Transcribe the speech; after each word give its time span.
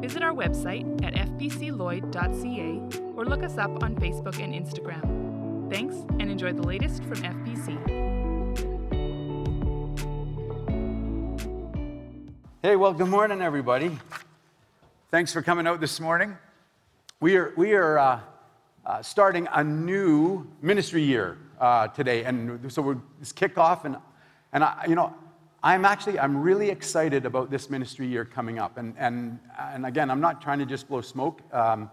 visit 0.00 0.22
our 0.22 0.32
website 0.32 1.04
at 1.04 1.14
fbcloyd.ca 1.14 2.98
or 3.16 3.24
look 3.24 3.42
us 3.42 3.58
up 3.58 3.82
on 3.82 3.96
Facebook 3.96 4.38
and 4.42 4.54
Instagram. 4.54 5.70
Thanks 5.70 5.94
and 6.18 6.30
enjoy 6.30 6.52
the 6.52 6.62
latest 6.62 7.02
from 7.04 7.16
FBC. 7.16 8.08
Hey, 12.62 12.76
well, 12.76 12.92
good 12.92 13.08
morning, 13.08 13.40
everybody. 13.40 13.96
Thanks 15.10 15.32
for 15.32 15.42
coming 15.42 15.66
out 15.66 15.80
this 15.80 16.00
morning. 16.00 16.36
We 17.20 17.36
are, 17.36 17.52
we 17.56 17.72
are 17.72 17.98
uh, 17.98 18.20
uh, 18.84 19.02
starting 19.02 19.48
a 19.52 19.62
new 19.62 20.46
ministry 20.62 21.02
year 21.02 21.38
uh, 21.60 21.88
today, 21.88 22.24
and 22.24 22.72
so 22.72 22.82
we're 22.82 22.96
this 23.18 23.32
kickoff, 23.32 23.84
and 23.84 23.96
and 24.52 24.64
I, 24.64 24.86
you 24.88 24.94
know, 24.94 25.14
I'm 25.62 25.84
actually 25.84 26.18
I'm 26.18 26.36
really 26.36 26.70
excited 26.70 27.26
about 27.26 27.50
this 27.50 27.68
ministry 27.68 28.06
year 28.06 28.24
coming 28.24 28.58
up, 28.58 28.78
and 28.78 28.94
and 28.96 29.38
and 29.58 29.84
again, 29.86 30.10
I'm 30.10 30.20
not 30.20 30.40
trying 30.40 30.60
to 30.60 30.66
just 30.66 30.88
blow 30.88 31.00
smoke. 31.00 31.42
Um, 31.52 31.90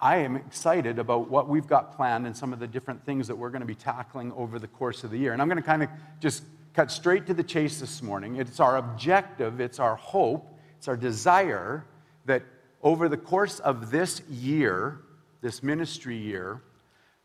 I 0.00 0.16
am 0.16 0.34
excited 0.36 0.98
about 0.98 1.30
what 1.30 1.48
we've 1.48 1.66
got 1.66 1.94
planned 1.94 2.26
and 2.26 2.34
some 2.34 2.52
of 2.54 2.58
the 2.58 2.66
different 2.66 3.04
things 3.04 3.28
that 3.28 3.36
we're 3.36 3.50
going 3.50 3.60
to 3.60 3.66
be 3.66 3.74
tackling 3.74 4.32
over 4.32 4.58
the 4.58 4.66
course 4.66 5.04
of 5.04 5.10
the 5.10 5.18
year. 5.18 5.34
And 5.34 5.42
I'm 5.42 5.48
going 5.48 5.60
to 5.60 5.62
kind 5.62 5.82
of 5.82 5.90
just 6.20 6.42
cut 6.72 6.90
straight 6.90 7.26
to 7.26 7.34
the 7.34 7.42
chase 7.42 7.80
this 7.80 8.00
morning. 8.00 8.36
It's 8.36 8.60
our 8.60 8.78
objective, 8.78 9.60
it's 9.60 9.78
our 9.78 9.96
hope, 9.96 10.58
it's 10.78 10.88
our 10.88 10.96
desire 10.96 11.84
that 12.24 12.42
over 12.82 13.10
the 13.10 13.16
course 13.18 13.60
of 13.60 13.90
this 13.90 14.22
year, 14.30 15.00
this 15.42 15.62
ministry 15.62 16.16
year, 16.16 16.62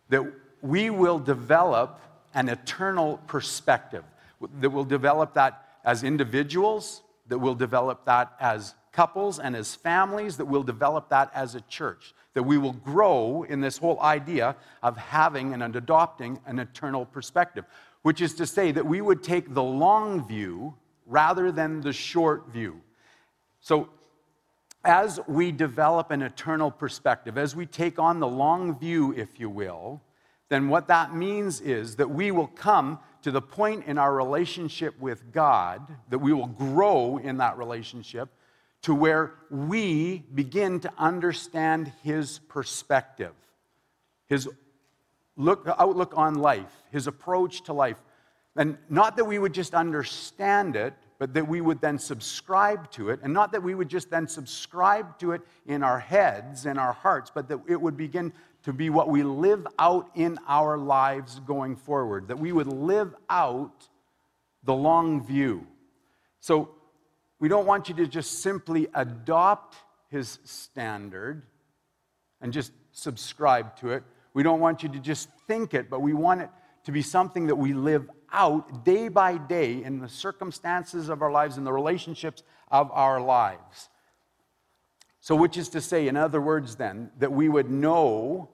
that 0.10 0.24
we 0.62 0.90
will 0.90 1.20
develop 1.20 2.02
an 2.34 2.50
eternal 2.50 3.18
perspective, 3.28 4.04
that 4.60 4.70
we'll 4.70 4.84
develop 4.84 5.34
that 5.34 5.66
as 5.84 6.04
individuals, 6.04 7.02
that 7.28 7.38
we'll 7.38 7.56
develop 7.56 8.06
that 8.06 8.34
as 8.40 8.76
couples 8.92 9.40
and 9.40 9.56
as 9.56 9.76
families, 9.76 10.38
that 10.38 10.46
we'll 10.46 10.64
develop 10.64 11.10
that 11.10 11.32
as 11.34 11.56
a 11.56 11.62
church 11.62 12.14
that 12.36 12.44
we 12.44 12.58
will 12.58 12.74
grow 12.74 13.44
in 13.44 13.62
this 13.62 13.78
whole 13.78 14.00
idea 14.02 14.56
of 14.84 14.96
having 14.98 15.54
and 15.54 15.76
adopting 15.76 16.40
an 16.46 16.60
eternal 16.60 17.06
perspective, 17.06 17.66
which 18.04 18.22
is 18.22 18.36
to 18.36 18.46
say 18.46 18.72
that 18.72 18.86
we 18.86 19.02
would 19.02 19.24
take 19.24 19.54
the 19.54 19.64
long 19.64 20.28
view 20.28 20.76
rather 21.08 21.52
than 21.52 21.82
the 21.82 21.94
short 21.94 22.50
view. 22.50 22.80
So, 23.62 23.90
as 24.84 25.20
we 25.28 25.52
develop 25.52 26.12
an 26.12 26.22
eternal 26.22 26.70
perspective, 26.70 27.40
as 27.40 27.56
we 27.56 27.66
take 27.66 27.98
on 27.98 28.20
the 28.20 28.28
long 28.28 28.78
view, 28.78 29.14
if 29.14 29.40
you 29.40 29.50
will, 29.50 30.00
then 30.50 30.68
what 30.68 30.88
that 30.90 31.16
means 31.16 31.60
is 31.60 31.96
that 31.96 32.12
we 32.12 32.30
will 32.30 32.46
come 32.46 33.00
to 33.26 33.32
the 33.32 33.42
point 33.42 33.86
in 33.88 33.98
our 33.98 34.14
relationship 34.14 34.94
with 35.00 35.32
God, 35.32 35.82
that 36.10 36.20
we 36.20 36.32
will 36.32 36.46
grow 36.46 37.18
in 37.18 37.38
that 37.38 37.58
relationship 37.58 38.30
to 38.84 38.94
where 38.94 39.34
we 39.50 40.24
begin 40.36 40.80
to 40.82 40.94
understand 40.96 41.92
his 42.04 42.38
perspective, 42.38 43.32
his 44.28 44.48
look, 45.38 45.68
outlook 45.80 46.14
on 46.16 46.36
life, 46.36 46.72
his 46.92 47.08
approach 47.08 47.64
to 47.64 47.74
life. 47.74 47.98
And 48.56 48.78
not 48.92 49.18
that 49.18 49.26
we 49.26 49.40
would 49.40 49.54
just 49.54 49.74
understand 49.74 50.76
it, 50.76 50.94
but 51.18 51.34
that 51.34 51.48
we 51.48 51.62
would 51.62 51.82
then 51.82 51.98
subscribe 51.98 52.92
to 52.92 53.10
it. 53.10 53.22
And 53.24 53.34
not 53.34 53.52
that 53.54 53.64
we 53.64 53.74
would 53.74 53.90
just 53.90 54.12
then 54.12 54.28
subscribe 54.28 55.18
to 55.18 55.32
it 55.32 55.42
in 55.66 55.82
our 55.82 55.98
heads 55.98 56.68
and 56.68 56.78
our 56.78 56.94
hearts, 56.94 57.32
but 57.34 57.48
that 57.48 57.60
it 57.68 57.82
would 57.82 57.98
begin 57.98 58.34
to 58.66 58.74
be 58.74 58.90
what 58.90 59.08
we 59.10 59.24
live 59.24 59.68
out 59.80 60.10
in 60.16 60.38
our 60.48 60.78
lives 60.78 61.40
going 61.40 61.76
forward, 61.76 62.28
that 62.28 62.40
we 62.40 62.52
would 62.52 62.68
live 62.68 63.16
out 63.30 63.88
the 64.64 64.74
long 64.74 65.24
view. 65.26 65.66
So, 66.40 66.70
we 67.40 67.48
don't 67.48 67.68
want 67.68 67.90
you 67.90 67.96
to 67.96 68.08
just 68.08 68.40
simply 68.42 68.88
adopt 68.96 69.76
his 70.10 70.40
standard 70.46 71.44
and 72.42 72.52
just 72.52 72.72
subscribe 72.92 73.76
to 73.78 73.92
it. 73.92 74.04
We 74.34 74.42
don't 74.42 74.60
want 74.60 74.82
you 74.82 74.90
to 74.90 75.00
just 75.00 75.30
think 75.48 75.74
it, 75.74 75.90
but 75.90 76.02
we 76.02 76.14
want 76.14 76.42
it 76.42 76.50
to 76.86 76.92
be 76.92 77.02
something 77.02 77.48
that 77.48 77.56
we 77.56 77.74
live 77.74 78.10
out 78.32 78.84
day 78.84 79.10
by 79.10 79.38
day 79.38 79.84
in 79.84 80.00
the 80.00 80.10
circumstances 80.10 81.10
of 81.10 81.22
our 81.22 81.32
lives, 81.32 81.58
in 81.58 81.66
the 81.66 81.74
relationships 81.74 82.42
of 82.72 82.90
our 82.92 83.22
lives. 83.22 83.90
So, 85.26 85.36
which 85.36 85.58
is 85.58 85.70
to 85.70 85.82
say, 85.82 86.08
in 86.08 86.16
other 86.16 86.40
words, 86.40 86.76
then, 86.76 87.10
that 87.18 87.32
we 87.32 87.50
would 87.50 87.72
know 87.72 88.50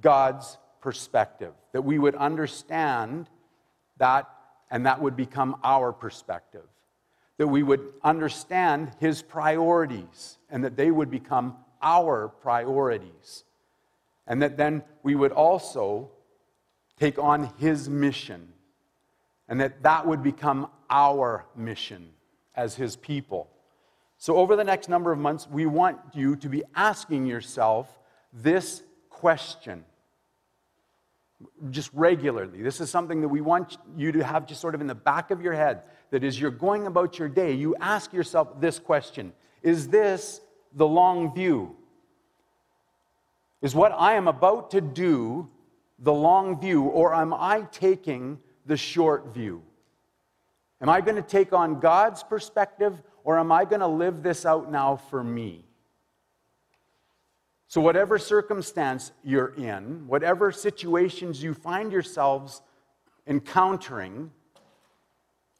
God's 0.00 0.58
perspective, 0.80 1.52
that 1.70 1.82
we 1.82 2.00
would 2.00 2.16
understand 2.16 3.28
that, 3.98 4.28
and 4.72 4.86
that 4.86 5.00
would 5.00 5.14
become 5.14 5.60
our 5.62 5.92
perspective 5.92 6.64
that 7.38 7.46
we 7.46 7.62
would 7.62 7.92
understand 8.02 8.90
his 8.98 9.22
priorities 9.22 10.38
and 10.50 10.64
that 10.64 10.76
they 10.76 10.90
would 10.90 11.10
become 11.10 11.56
our 11.80 12.28
priorities. 12.28 13.44
And 14.26 14.42
that 14.42 14.56
then 14.56 14.82
we 15.02 15.14
would 15.14 15.32
also 15.32 16.10
take 16.98 17.18
on 17.18 17.50
his 17.58 17.88
mission 17.88 18.48
and 19.48 19.60
that 19.60 19.82
that 19.84 20.06
would 20.06 20.22
become 20.22 20.68
our 20.90 21.46
mission 21.56 22.10
as 22.54 22.74
his 22.74 22.96
people. 22.96 23.48
So, 24.18 24.36
over 24.36 24.56
the 24.56 24.64
next 24.64 24.88
number 24.88 25.12
of 25.12 25.18
months, 25.18 25.46
we 25.48 25.66
want 25.66 25.98
you 26.12 26.34
to 26.36 26.48
be 26.48 26.64
asking 26.74 27.26
yourself 27.26 27.88
this 28.32 28.82
question 29.08 29.84
just 31.70 31.90
regularly. 31.94 32.62
This 32.62 32.80
is 32.80 32.90
something 32.90 33.20
that 33.20 33.28
we 33.28 33.40
want 33.40 33.78
you 33.96 34.10
to 34.10 34.24
have 34.24 34.44
just 34.44 34.60
sort 34.60 34.74
of 34.74 34.80
in 34.80 34.88
the 34.88 34.94
back 34.94 35.30
of 35.30 35.40
your 35.40 35.52
head 35.52 35.82
that 36.10 36.24
as 36.24 36.40
you're 36.40 36.50
going 36.50 36.88
about 36.88 37.18
your 37.18 37.28
day, 37.28 37.52
you 37.52 37.76
ask 37.80 38.12
yourself 38.12 38.60
this 38.60 38.80
question 38.80 39.32
Is 39.62 39.88
this 39.88 40.40
the 40.74 40.86
long 40.86 41.32
view? 41.32 41.76
Is 43.62 43.74
what 43.74 43.92
I 43.92 44.14
am 44.14 44.26
about 44.26 44.72
to 44.72 44.80
do 44.80 45.48
the 46.00 46.12
long 46.12 46.60
view, 46.60 46.84
or 46.84 47.14
am 47.14 47.34
I 47.34 47.62
taking 47.72 48.38
the 48.66 48.76
short 48.76 49.32
view? 49.34 49.62
Am 50.80 50.88
I 50.88 51.00
going 51.00 51.16
to 51.16 51.22
take 51.22 51.52
on 51.52 51.80
God's 51.80 52.22
perspective, 52.22 53.02
or 53.28 53.38
am 53.38 53.52
I 53.52 53.66
going 53.66 53.80
to 53.80 53.86
live 53.86 54.22
this 54.22 54.46
out 54.46 54.72
now 54.72 54.96
for 54.96 55.22
me? 55.22 55.62
So, 57.66 57.78
whatever 57.78 58.16
circumstance 58.16 59.12
you're 59.22 59.52
in, 59.58 60.06
whatever 60.06 60.50
situations 60.50 61.42
you 61.42 61.52
find 61.52 61.92
yourselves 61.92 62.62
encountering, 63.26 64.30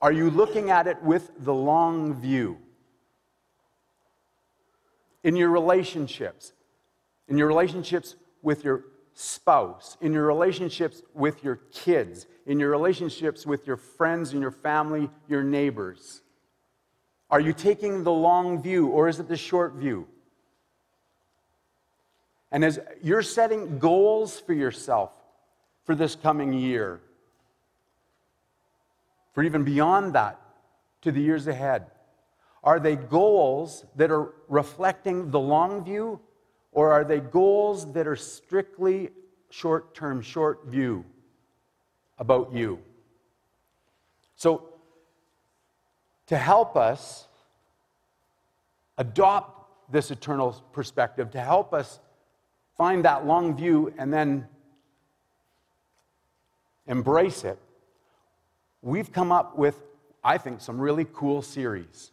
are 0.00 0.12
you 0.12 0.30
looking 0.30 0.70
at 0.70 0.86
it 0.86 1.02
with 1.02 1.30
the 1.40 1.52
long 1.52 2.18
view? 2.18 2.56
In 5.22 5.36
your 5.36 5.50
relationships, 5.50 6.54
in 7.28 7.36
your 7.36 7.48
relationships 7.48 8.16
with 8.40 8.64
your 8.64 8.84
spouse, 9.12 9.98
in 10.00 10.14
your 10.14 10.24
relationships 10.24 11.02
with 11.12 11.44
your 11.44 11.56
kids, 11.70 12.26
in 12.46 12.58
your 12.58 12.70
relationships 12.70 13.44
with 13.44 13.66
your 13.66 13.76
friends 13.76 14.32
and 14.32 14.40
your 14.40 14.52
family, 14.52 15.10
your 15.28 15.42
neighbors. 15.42 16.22
Are 17.30 17.40
you 17.40 17.52
taking 17.52 18.04
the 18.04 18.12
long 18.12 18.62
view 18.62 18.88
or 18.88 19.08
is 19.08 19.20
it 19.20 19.28
the 19.28 19.36
short 19.36 19.74
view? 19.74 20.06
And 22.50 22.64
as 22.64 22.80
you're 23.02 23.22
setting 23.22 23.78
goals 23.78 24.40
for 24.40 24.54
yourself 24.54 25.12
for 25.84 25.94
this 25.94 26.14
coming 26.14 26.52
year, 26.52 27.00
for 29.38 29.42
even 29.44 29.62
beyond 29.62 30.14
that 30.14 30.40
to 31.02 31.12
the 31.12 31.20
years 31.20 31.46
ahead? 31.46 31.86
Are 32.64 32.80
they 32.80 32.96
goals 32.96 33.84
that 33.96 34.10
are 34.10 34.34
reflecting 34.48 35.30
the 35.30 35.38
long 35.38 35.84
view, 35.84 36.20
or 36.72 36.90
are 36.90 37.04
they 37.04 37.20
goals 37.20 37.92
that 37.92 38.06
are 38.06 38.16
strictly 38.16 39.10
short 39.50 39.94
term, 39.94 40.20
short 40.20 40.66
view 40.66 41.04
about 42.18 42.52
you? 42.52 42.80
So, 44.34 44.67
to 46.28 46.38
help 46.38 46.76
us 46.76 47.26
adopt 48.96 49.90
this 49.90 50.10
eternal 50.10 50.52
perspective, 50.72 51.30
to 51.32 51.40
help 51.40 51.74
us 51.74 52.00
find 52.76 53.04
that 53.04 53.26
long 53.26 53.56
view 53.56 53.92
and 53.98 54.12
then 54.12 54.46
embrace 56.86 57.44
it, 57.44 57.58
we've 58.82 59.12
come 59.12 59.32
up 59.32 59.58
with, 59.58 59.80
I 60.22 60.38
think, 60.38 60.60
some 60.60 60.80
really 60.80 61.06
cool 61.12 61.42
series 61.42 62.12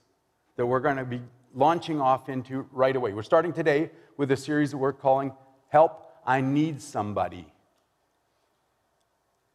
that 0.56 0.66
we're 0.66 0.80
going 0.80 0.98
to 0.98 1.06
be 1.06 1.22
launching 1.54 2.02
off 2.02 2.30
into 2.30 2.68
right 2.72 2.96
away. 2.96 3.14
We're 3.14 3.24
starting 3.24 3.54
today 3.54 3.90
with 4.18 4.32
a 4.32 4.38
series 4.38 4.72
that 4.72 4.78
we're 4.78 4.94
calling 4.94 5.32
Help 5.70 6.02
I 6.26 6.42
need 6.42 6.82
somebody. 6.82 7.46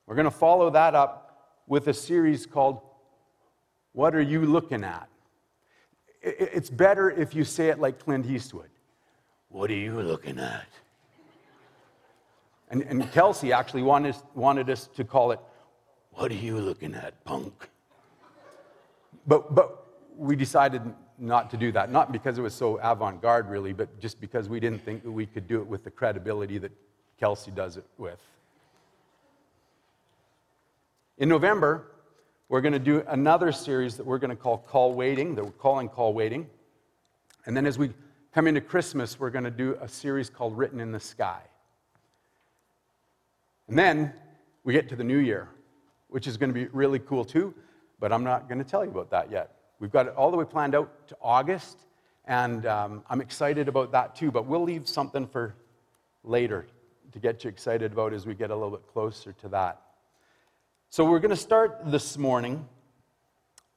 We're 0.07 0.15
going 0.15 0.27
to 0.27 0.31
follow 0.31 0.71
that 0.71 0.95
up 0.95 1.63
with 1.67 1.89
a 1.89 1.95
series 1.95 2.47
called 2.47 2.81
What 3.93 4.15
Are 4.15 4.21
You 4.21 4.45
Looking 4.45 4.85
At? 4.85 5.09
It's 6.23 6.71
better 6.71 7.11
if 7.11 7.35
you 7.35 7.45
say 7.45 7.69
it 7.69 7.79
like 7.79 7.99
Clint 7.99 8.27
Eastwood. 8.27 8.69
What 9.49 9.71
are 9.71 9.75
you 9.75 10.01
looking 10.01 10.39
at? 10.39 10.67
And, 12.71 12.83
and 12.83 13.11
Kelsey 13.11 13.53
actually 13.53 13.83
wanted, 13.83 14.15
wanted 14.35 14.71
us 14.71 14.87
to 14.95 15.03
call 15.03 15.33
it, 15.33 15.41
What 16.13 16.31
are 16.31 16.35
you 16.35 16.59
looking 16.59 16.95
at, 16.95 17.25
punk? 17.25 17.69
But, 19.27 19.55
but 19.55 19.87
we 20.17 20.37
decided 20.37 20.83
not 21.19 21.51
to 21.51 21.57
do 21.57 21.73
that, 21.73 21.91
not 21.91 22.13
because 22.13 22.39
it 22.39 22.43
was 22.43 22.55
so 22.55 22.77
avant 22.79 23.21
garde, 23.21 23.49
really, 23.49 23.73
but 23.73 23.99
just 24.01 24.21
because 24.21 24.49
we 24.49 24.61
didn't 24.61 24.85
think 24.85 25.03
that 25.03 25.11
we 25.11 25.27
could 25.27 25.49
do 25.49 25.61
it 25.61 25.67
with 25.67 25.85
the 25.85 25.91
credibility 25.91 26.59
that 26.59 26.73
Kelsey 27.19 27.51
does 27.51 27.77
it 27.77 27.85
with. 27.99 28.21
In 31.19 31.29
November, 31.29 31.87
we're 32.51 32.61
going 32.61 32.73
to 32.73 32.81
do 32.81 33.05
another 33.07 33.53
series 33.53 33.97
that 33.97 34.05
we're 34.05 34.19
going 34.19 34.31
to 34.31 34.37
call 34.37 34.59
Call 34.59 34.93
Waiting, 34.93 35.37
that 35.37 35.45
we're 35.45 35.53
calling 35.53 35.89
Call 35.89 36.13
Waiting. 36.13 36.49
And 37.47 37.57
then 37.57 37.65
as 37.65 37.79
we 37.79 37.93
come 38.35 38.49
into 38.49 38.61
Christmas, 38.61 39.21
we're 39.21 39.31
going 39.31 39.45
to 39.45 39.53
do 39.53 39.79
a 39.81 39.87
series 39.87 40.29
called 40.29 40.59
Written 40.59 40.81
in 40.81 40.91
the 40.91 40.99
Sky. 40.99 41.41
And 43.69 43.79
then 43.79 44.13
we 44.65 44.73
get 44.73 44.89
to 44.89 44.97
the 44.97 45.05
new 45.05 45.19
year, 45.19 45.49
which 46.09 46.27
is 46.27 46.37
going 46.37 46.51
to 46.51 46.55
be 46.55 46.67
really 46.73 46.99
cool 46.99 47.25
too, 47.25 47.55
but 48.01 48.13
I'm 48.13 48.25
not 48.25 48.49
going 48.49 48.59
to 48.59 48.69
tell 48.69 48.85
you 48.85 48.91
about 48.91 49.11
that 49.11 49.31
yet. 49.31 49.55
We've 49.79 49.93
got 49.93 50.09
it 50.09 50.15
all 50.17 50.33
the 50.33 50.37
way 50.37 50.45
planned 50.45 50.75
out 50.75 51.07
to 51.07 51.17
August, 51.23 51.87
and 52.25 52.67
um, 52.67 53.05
I'm 53.09 53.21
excited 53.21 53.69
about 53.69 53.93
that 53.93 54.17
too, 54.17 54.33
but 54.33 54.47
we'll 54.47 54.65
leave 54.65 54.89
something 54.89 55.29
for 55.29 55.55
later 56.25 56.67
to 57.13 57.19
get 57.21 57.45
you 57.45 57.49
excited 57.49 57.93
about 57.93 58.13
as 58.13 58.27
we 58.27 58.35
get 58.35 58.51
a 58.51 58.55
little 58.55 58.73
bit 58.73 58.89
closer 58.93 59.33
to 59.35 59.49
that. 59.51 59.83
So, 60.93 61.05
we're 61.05 61.21
going 61.21 61.31
to 61.31 61.37
start 61.37 61.83
this 61.85 62.19
morning 62.19 62.69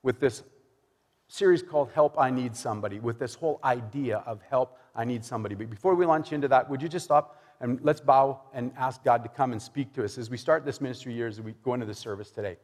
with 0.01 0.19
this 0.19 0.41
series 1.27 1.61
called 1.61 1.91
Help 1.93 2.19
I 2.19 2.31
Need 2.31 2.55
Somebody, 2.55 2.99
with 2.99 3.19
this 3.19 3.35
whole 3.35 3.59
idea 3.63 4.23
of 4.25 4.41
help 4.49 4.79
I 4.95 5.05
need 5.05 5.23
somebody. 5.23 5.53
But 5.53 5.69
before 5.69 5.93
we 5.93 6.07
launch 6.07 6.33
into 6.33 6.47
that, 6.47 6.67
would 6.71 6.81
you 6.81 6.89
just 6.89 7.05
stop 7.05 7.39
and 7.61 7.79
let's 7.83 8.01
bow 8.01 8.41
and 8.51 8.71
ask 8.75 9.03
God 9.03 9.21
to 9.21 9.29
come 9.29 9.51
and 9.51 9.61
speak 9.61 9.93
to 9.93 10.03
us 10.03 10.17
as 10.17 10.31
we 10.31 10.37
start 10.37 10.65
this 10.65 10.81
ministry 10.81 11.13
year, 11.13 11.27
as 11.27 11.39
we 11.39 11.53
go 11.63 11.75
into 11.75 11.85
the 11.85 11.93
service 11.93 12.31
today. 12.31 12.57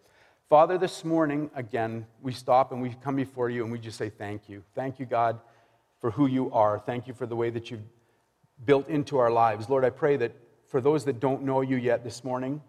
Father, 0.50 0.80
this 0.80 1.06
morning, 1.06 1.52
again, 1.54 2.08
we 2.24 2.32
stop 2.32 2.72
and 2.72 2.82
we 2.82 2.96
come 3.04 3.16
before 3.16 3.52
you 3.52 3.62
and 3.62 3.72
we 3.72 3.78
just 3.78 4.00
say 4.00 4.10
thank 4.10 4.50
you. 4.50 4.64
Thank 4.74 4.98
you, 4.98 5.06
God, 5.06 5.40
for 6.02 6.10
who 6.10 6.26
you 6.26 6.52
are. 6.54 6.80
Thank 6.80 7.08
you 7.08 7.14
for 7.14 7.28
the 7.28 7.36
way 7.36 7.52
that 7.52 7.70
you've 7.70 7.86
built 8.66 8.90
into 8.90 9.20
our 9.20 9.30
lives. 9.30 9.70
Lord, 9.70 9.86
I 9.86 9.92
pray 9.92 10.18
that 10.18 10.36
for 10.66 10.82
those 10.82 11.06
that 11.06 11.20
don't 11.20 11.44
know 11.44 11.62
you 11.62 11.78
yet 11.78 12.04
this 12.04 12.24
morning, 12.24 12.64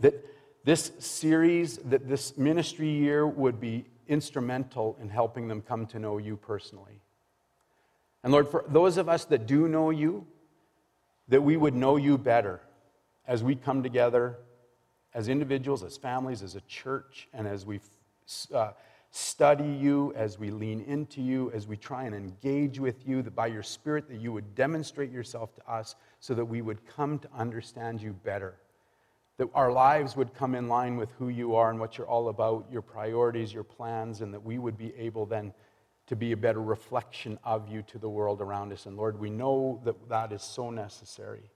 that 0.00 0.14
this 0.64 0.92
series, 0.98 1.78
that 1.78 2.08
this 2.08 2.36
ministry 2.36 2.88
year 2.88 3.26
would 3.26 3.60
be 3.60 3.86
instrumental 4.08 4.96
in 5.00 5.08
helping 5.08 5.48
them 5.48 5.62
come 5.62 5.86
to 5.86 5.98
know 5.98 6.18
you 6.18 6.36
personally. 6.36 7.00
And 8.22 8.32
Lord, 8.32 8.48
for 8.48 8.64
those 8.68 8.96
of 8.96 9.08
us 9.08 9.24
that 9.26 9.46
do 9.46 9.68
know 9.68 9.90
you, 9.90 10.26
that 11.28 11.42
we 11.42 11.56
would 11.56 11.74
know 11.74 11.96
you 11.96 12.18
better 12.18 12.60
as 13.26 13.42
we 13.42 13.54
come 13.54 13.82
together 13.82 14.36
as 15.14 15.28
individuals, 15.28 15.82
as 15.82 15.96
families, 15.96 16.42
as 16.42 16.56
a 16.56 16.60
church, 16.62 17.28
and 17.32 17.46
as 17.46 17.64
we 17.64 17.80
uh, 18.54 18.72
study 19.10 19.68
you, 19.68 20.12
as 20.14 20.38
we 20.38 20.50
lean 20.50 20.80
into 20.82 21.20
you, 21.20 21.50
as 21.52 21.66
we 21.66 21.76
try 21.76 22.04
and 22.04 22.14
engage 22.14 22.78
with 22.78 23.06
you, 23.08 23.22
that 23.22 23.34
by 23.34 23.46
your 23.46 23.62
Spirit 23.62 24.08
that 24.08 24.20
you 24.20 24.32
would 24.32 24.54
demonstrate 24.54 25.10
yourself 25.10 25.54
to 25.54 25.72
us 25.72 25.96
so 26.20 26.34
that 26.34 26.44
we 26.44 26.62
would 26.62 26.86
come 26.86 27.18
to 27.18 27.28
understand 27.36 28.02
you 28.02 28.12
better 28.12 28.54
that 29.40 29.48
our 29.54 29.72
lives 29.72 30.16
would 30.16 30.34
come 30.34 30.54
in 30.54 30.68
line 30.68 30.98
with 30.98 31.10
who 31.12 31.30
you 31.30 31.54
are 31.54 31.70
and 31.70 31.80
what 31.80 31.96
you're 31.96 32.06
all 32.06 32.28
about, 32.28 32.66
your 32.70 32.82
priorities, 32.82 33.54
your 33.54 33.64
plans, 33.64 34.20
and 34.20 34.34
that 34.34 34.44
we 34.44 34.58
would 34.58 34.76
be 34.76 34.92
able 34.98 35.24
then 35.24 35.50
to 36.08 36.14
be 36.14 36.32
a 36.32 36.36
better 36.36 36.60
reflection 36.60 37.38
of 37.42 37.66
you 37.66 37.80
to 37.80 37.96
the 37.96 38.06
world 38.06 38.42
around 38.42 38.70
us. 38.70 38.84
And 38.84 38.98
Lord, 38.98 39.18
we 39.18 39.30
know 39.30 39.80
that 39.86 40.10
that 40.10 40.30
is 40.30 40.42
so 40.42 40.68
necessary. 40.68 41.50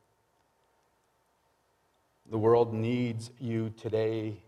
The 2.30 2.38
world 2.38 2.72
needs 2.72 3.30
you 3.38 3.68
today. 3.76 4.38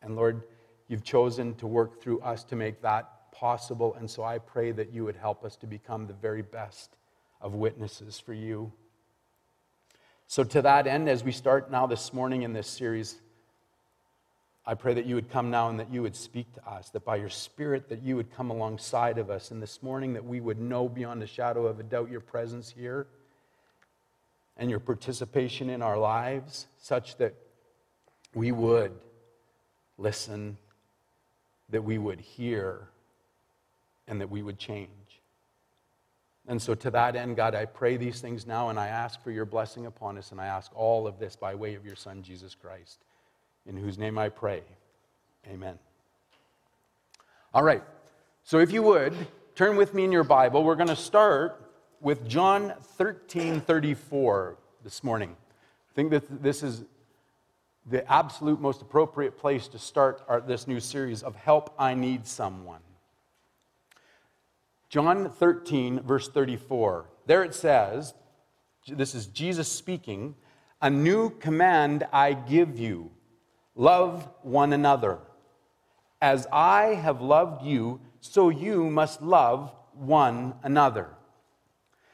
And 0.00 0.16
Lord, 0.16 0.42
you've 0.88 1.04
chosen 1.04 1.54
to 1.56 1.66
work 1.66 2.00
through 2.00 2.20
us 2.20 2.42
to 2.44 2.56
make 2.56 2.80
that 2.80 3.32
possible. 3.32 3.94
And 3.98 4.10
so 4.10 4.24
I 4.24 4.38
pray 4.38 4.72
that 4.72 4.94
you 4.94 5.04
would 5.04 5.16
help 5.16 5.44
us 5.44 5.56
to 5.56 5.66
become 5.66 6.06
the 6.06 6.14
very 6.14 6.40
best 6.40 6.96
of 7.42 7.52
witnesses 7.52 8.18
for 8.18 8.32
you. 8.32 8.72
So, 10.32 10.42
to 10.44 10.62
that 10.62 10.86
end, 10.86 11.10
as 11.10 11.22
we 11.22 11.30
start 11.30 11.70
now 11.70 11.86
this 11.86 12.14
morning 12.14 12.40
in 12.40 12.54
this 12.54 12.66
series, 12.66 13.16
I 14.64 14.72
pray 14.72 14.94
that 14.94 15.04
you 15.04 15.14
would 15.14 15.28
come 15.30 15.50
now 15.50 15.68
and 15.68 15.78
that 15.78 15.92
you 15.92 16.00
would 16.00 16.16
speak 16.16 16.50
to 16.54 16.66
us, 16.66 16.88
that 16.88 17.04
by 17.04 17.16
your 17.16 17.28
Spirit 17.28 17.90
that 17.90 18.00
you 18.00 18.16
would 18.16 18.34
come 18.34 18.48
alongside 18.48 19.18
of 19.18 19.28
us, 19.28 19.50
and 19.50 19.62
this 19.62 19.82
morning 19.82 20.14
that 20.14 20.24
we 20.24 20.40
would 20.40 20.58
know 20.58 20.88
beyond 20.88 21.22
a 21.22 21.26
shadow 21.26 21.66
of 21.66 21.80
a 21.80 21.82
doubt 21.82 22.10
your 22.10 22.22
presence 22.22 22.72
here 22.74 23.08
and 24.56 24.70
your 24.70 24.80
participation 24.80 25.68
in 25.68 25.82
our 25.82 25.98
lives, 25.98 26.66
such 26.78 27.18
that 27.18 27.34
we 28.34 28.52
would 28.52 28.92
listen, 29.98 30.56
that 31.68 31.84
we 31.84 31.98
would 31.98 32.20
hear, 32.20 32.88
and 34.08 34.18
that 34.18 34.30
we 34.30 34.42
would 34.42 34.58
change. 34.58 34.88
And 36.48 36.60
so, 36.60 36.74
to 36.74 36.90
that 36.90 37.14
end, 37.14 37.36
God, 37.36 37.54
I 37.54 37.66
pray 37.66 37.96
these 37.96 38.20
things 38.20 38.46
now 38.46 38.68
and 38.68 38.78
I 38.78 38.88
ask 38.88 39.22
for 39.22 39.30
your 39.30 39.44
blessing 39.44 39.86
upon 39.86 40.18
us, 40.18 40.32
and 40.32 40.40
I 40.40 40.46
ask 40.46 40.70
all 40.74 41.06
of 41.06 41.18
this 41.18 41.36
by 41.36 41.54
way 41.54 41.74
of 41.74 41.86
your 41.86 41.94
Son, 41.94 42.22
Jesus 42.22 42.54
Christ, 42.54 42.98
in 43.64 43.76
whose 43.76 43.96
name 43.96 44.18
I 44.18 44.28
pray. 44.28 44.62
Amen. 45.48 45.78
All 47.54 47.62
right, 47.62 47.82
so 48.42 48.58
if 48.58 48.72
you 48.72 48.82
would, 48.82 49.14
turn 49.54 49.76
with 49.76 49.94
me 49.94 50.04
in 50.04 50.10
your 50.10 50.24
Bible. 50.24 50.64
We're 50.64 50.74
going 50.74 50.88
to 50.88 50.96
start 50.96 51.62
with 52.00 52.26
John 52.28 52.72
13 52.96 53.60
34 53.60 54.56
this 54.82 55.04
morning. 55.04 55.36
I 55.90 55.94
think 55.94 56.10
that 56.10 56.42
this 56.42 56.62
is 56.62 56.84
the 57.88 58.10
absolute 58.10 58.60
most 58.60 58.82
appropriate 58.82 59.38
place 59.38 59.68
to 59.68 59.78
start 59.78 60.22
our, 60.28 60.40
this 60.40 60.66
new 60.66 60.80
series 60.80 61.22
of 61.22 61.36
Help 61.36 61.74
I 61.78 61.94
Need 61.94 62.26
Someone. 62.26 62.80
John 64.92 65.30
13, 65.30 66.00
verse 66.02 66.28
34. 66.28 67.08
There 67.24 67.42
it 67.42 67.54
says, 67.54 68.12
this 68.86 69.14
is 69.14 69.26
Jesus 69.26 69.66
speaking, 69.66 70.34
a 70.82 70.90
new 70.90 71.30
command 71.30 72.04
I 72.12 72.34
give 72.34 72.78
you 72.78 73.10
love 73.74 74.28
one 74.42 74.74
another. 74.74 75.20
As 76.20 76.46
I 76.52 76.88
have 76.88 77.22
loved 77.22 77.64
you, 77.64 78.02
so 78.20 78.50
you 78.50 78.90
must 78.90 79.22
love 79.22 79.74
one 79.94 80.52
another. 80.62 81.08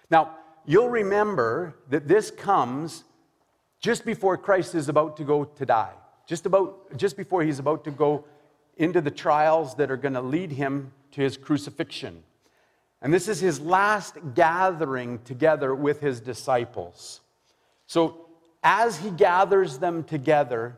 Now, 0.08 0.36
you'll 0.64 0.88
remember 0.88 1.74
that 1.90 2.06
this 2.06 2.30
comes 2.30 3.02
just 3.80 4.04
before 4.04 4.38
Christ 4.38 4.76
is 4.76 4.88
about 4.88 5.16
to 5.16 5.24
go 5.24 5.42
to 5.42 5.66
die, 5.66 5.94
just, 6.28 6.46
about, 6.46 6.96
just 6.96 7.16
before 7.16 7.42
he's 7.42 7.58
about 7.58 7.82
to 7.86 7.90
go 7.90 8.24
into 8.76 9.00
the 9.00 9.10
trials 9.10 9.74
that 9.74 9.90
are 9.90 9.96
going 9.96 10.14
to 10.14 10.20
lead 10.20 10.52
him 10.52 10.92
to 11.10 11.22
his 11.22 11.36
crucifixion. 11.36 12.22
And 13.00 13.14
this 13.14 13.28
is 13.28 13.40
his 13.40 13.60
last 13.60 14.16
gathering 14.34 15.20
together 15.24 15.74
with 15.74 16.00
his 16.00 16.20
disciples. 16.20 17.20
So, 17.86 18.26
as 18.62 18.98
he 18.98 19.10
gathers 19.10 19.78
them 19.78 20.02
together, 20.02 20.76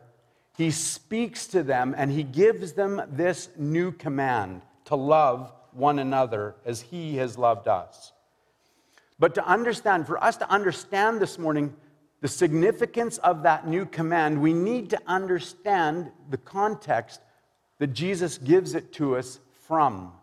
he 0.55 0.69
speaks 0.69 1.47
to 1.47 1.63
them 1.63 1.95
and 1.97 2.11
he 2.11 2.23
gives 2.23 2.73
them 2.73 3.01
this 3.11 3.49
new 3.57 3.91
command 3.91 4.61
to 4.85 4.95
love 4.95 5.51
one 5.71 5.99
another 5.99 6.55
as 6.65 6.81
he 6.81 7.17
has 7.17 7.37
loved 7.37 7.67
us. 7.67 8.13
But 9.17 9.35
to 9.35 9.45
understand, 9.45 10.07
for 10.07 10.23
us 10.23 10.37
to 10.37 10.49
understand 10.49 11.19
this 11.19 11.39
morning 11.39 11.75
the 12.21 12.27
significance 12.27 13.17
of 13.19 13.43
that 13.43 13.67
new 13.67 13.85
command, 13.85 14.39
we 14.39 14.53
need 14.53 14.91
to 14.91 15.01
understand 15.07 16.11
the 16.29 16.37
context 16.37 17.21
that 17.79 17.93
Jesus 17.93 18.37
gives 18.37 18.75
it 18.75 18.93
to 18.93 19.15
us 19.17 19.39
from. 19.67 20.13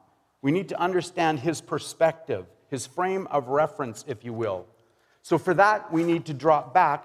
We 0.43 0.53
need 0.53 0.69
to 0.69 0.81
understand 0.81 1.41
his 1.41 1.61
perspective, 1.61 2.47
his 2.69 2.87
frame 2.87 3.27
of 3.29 3.49
reference, 3.49 4.05
if 4.07 4.25
you 4.25 4.33
will. 4.33 4.67
So, 5.23 5.37
for 5.37 5.55
that, 5.55 5.93
we 5.93 6.05
need 6.05 6.27
to 6.27 6.35
drop 6.35 6.73
back 6.73 7.05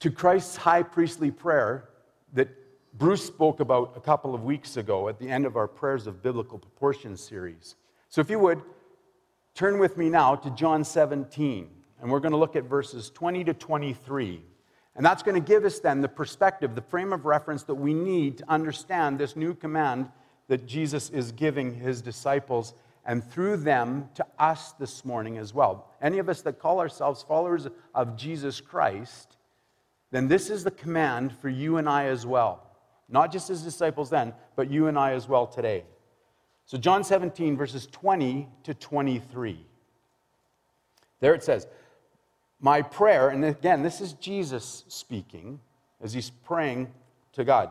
to 0.00 0.10
Christ's 0.10 0.56
high 0.56 0.82
priestly 0.82 1.30
prayer 1.30 1.88
that 2.34 2.48
Bruce 2.98 3.24
spoke 3.24 3.60
about 3.60 3.94
a 3.96 4.00
couple 4.00 4.34
of 4.34 4.44
weeks 4.44 4.76
ago 4.76 5.08
at 5.08 5.18
the 5.18 5.28
end 5.28 5.46
of 5.46 5.56
our 5.56 5.66
Prayers 5.66 6.06
of 6.06 6.22
Biblical 6.22 6.58
Proportions 6.58 7.20
series. 7.20 7.76
So, 8.10 8.20
if 8.20 8.28
you 8.28 8.38
would, 8.38 8.62
turn 9.54 9.78
with 9.78 9.96
me 9.96 10.10
now 10.10 10.34
to 10.34 10.50
John 10.50 10.84
17, 10.84 11.68
and 12.00 12.10
we're 12.10 12.20
going 12.20 12.32
to 12.32 12.38
look 12.38 12.56
at 12.56 12.64
verses 12.64 13.10
20 13.10 13.44
to 13.44 13.54
23. 13.54 14.42
And 14.96 15.04
that's 15.04 15.22
going 15.22 15.34
to 15.34 15.46
give 15.46 15.64
us 15.64 15.80
then 15.80 16.00
the 16.00 16.08
perspective, 16.08 16.74
the 16.74 16.82
frame 16.82 17.12
of 17.12 17.24
reference 17.24 17.64
that 17.64 17.74
we 17.74 17.94
need 17.94 18.38
to 18.38 18.44
understand 18.48 19.18
this 19.18 19.34
new 19.34 19.54
command 19.54 20.08
that 20.48 20.66
Jesus 20.66 21.10
is 21.10 21.32
giving 21.32 21.74
his 21.74 22.02
disciples 22.02 22.74
and 23.06 23.22
through 23.22 23.58
them 23.58 24.08
to 24.14 24.26
us 24.38 24.72
this 24.72 25.04
morning 25.04 25.38
as 25.38 25.52
well. 25.52 25.90
Any 26.00 26.18
of 26.18 26.28
us 26.28 26.42
that 26.42 26.58
call 26.58 26.80
ourselves 26.80 27.22
followers 27.22 27.68
of 27.94 28.16
Jesus 28.16 28.60
Christ, 28.60 29.36
then 30.10 30.28
this 30.28 30.50
is 30.50 30.64
the 30.64 30.70
command 30.70 31.34
for 31.40 31.48
you 31.48 31.76
and 31.76 31.88
I 31.88 32.06
as 32.06 32.24
well. 32.24 32.62
Not 33.08 33.30
just 33.32 33.50
as 33.50 33.62
disciples 33.62 34.10
then, 34.10 34.32
but 34.56 34.70
you 34.70 34.86
and 34.86 34.98
I 34.98 35.12
as 35.12 35.28
well 35.28 35.46
today. 35.46 35.84
So, 36.66 36.78
John 36.78 37.04
17, 37.04 37.56
verses 37.56 37.86
20 37.92 38.48
to 38.62 38.74
23. 38.74 39.66
There 41.20 41.34
it 41.34 41.42
says, 41.42 41.66
My 42.60 42.80
prayer, 42.80 43.28
and 43.28 43.44
again, 43.44 43.82
this 43.82 44.00
is 44.00 44.14
Jesus 44.14 44.84
speaking 44.88 45.60
as 46.00 46.14
he's 46.14 46.30
praying 46.30 46.92
to 47.32 47.44
God. 47.44 47.70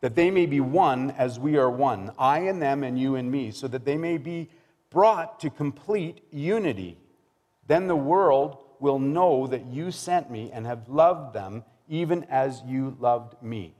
that 0.00 0.14
they 0.14 0.30
may 0.30 0.46
be 0.46 0.60
one 0.60 1.10
as 1.12 1.38
we 1.38 1.56
are 1.56 1.70
one, 1.70 2.12
I 2.18 2.40
and 2.40 2.60
them 2.60 2.82
and 2.84 2.98
you 2.98 3.16
and 3.16 3.30
me, 3.30 3.50
so 3.50 3.68
that 3.68 3.84
they 3.84 3.96
may 3.96 4.18
be 4.18 4.48
brought 4.90 5.40
to 5.40 5.50
complete 5.50 6.24
unity. 6.30 6.98
Then 7.66 7.86
the 7.86 7.96
world 7.96 8.58
will 8.80 8.98
know 8.98 9.46
that 9.46 9.66
you 9.66 9.90
sent 9.90 10.30
me 10.30 10.50
and 10.52 10.66
have 10.66 10.88
loved 10.88 11.34
them 11.34 11.64
even 11.88 12.24
as 12.24 12.62
you 12.66 12.96
loved 12.98 13.40
me. 13.42 13.74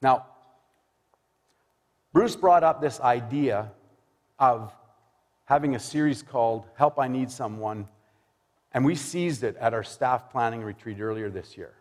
Now, 0.00 0.26
Bruce 2.12 2.34
brought 2.34 2.64
up 2.64 2.80
this 2.80 3.00
idea 3.00 3.70
of 4.38 4.72
having 5.44 5.76
a 5.76 5.78
series 5.78 6.22
called 6.22 6.66
Help 6.74 6.98
I 6.98 7.08
Need 7.08 7.30
Someone, 7.30 7.86
and 8.72 8.84
we 8.84 8.94
seized 8.94 9.44
it 9.44 9.56
at 9.56 9.72
our 9.74 9.84
staff 9.84 10.30
planning 10.30 10.62
retreat 10.62 11.00
earlier 11.00 11.30
this 11.30 11.56
year. 11.56 11.74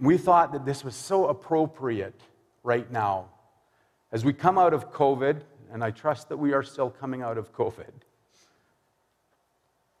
We 0.00 0.16
thought 0.16 0.52
that 0.52 0.64
this 0.64 0.84
was 0.84 0.94
so 0.94 1.26
appropriate 1.26 2.20
right 2.62 2.90
now 2.90 3.30
as 4.12 4.24
we 4.24 4.32
come 4.32 4.56
out 4.56 4.72
of 4.72 4.92
COVID, 4.92 5.42
and 5.72 5.82
I 5.82 5.90
trust 5.90 6.28
that 6.28 6.36
we 6.36 6.52
are 6.52 6.62
still 6.62 6.88
coming 6.88 7.22
out 7.22 7.36
of 7.36 7.52
COVID. 7.52 7.90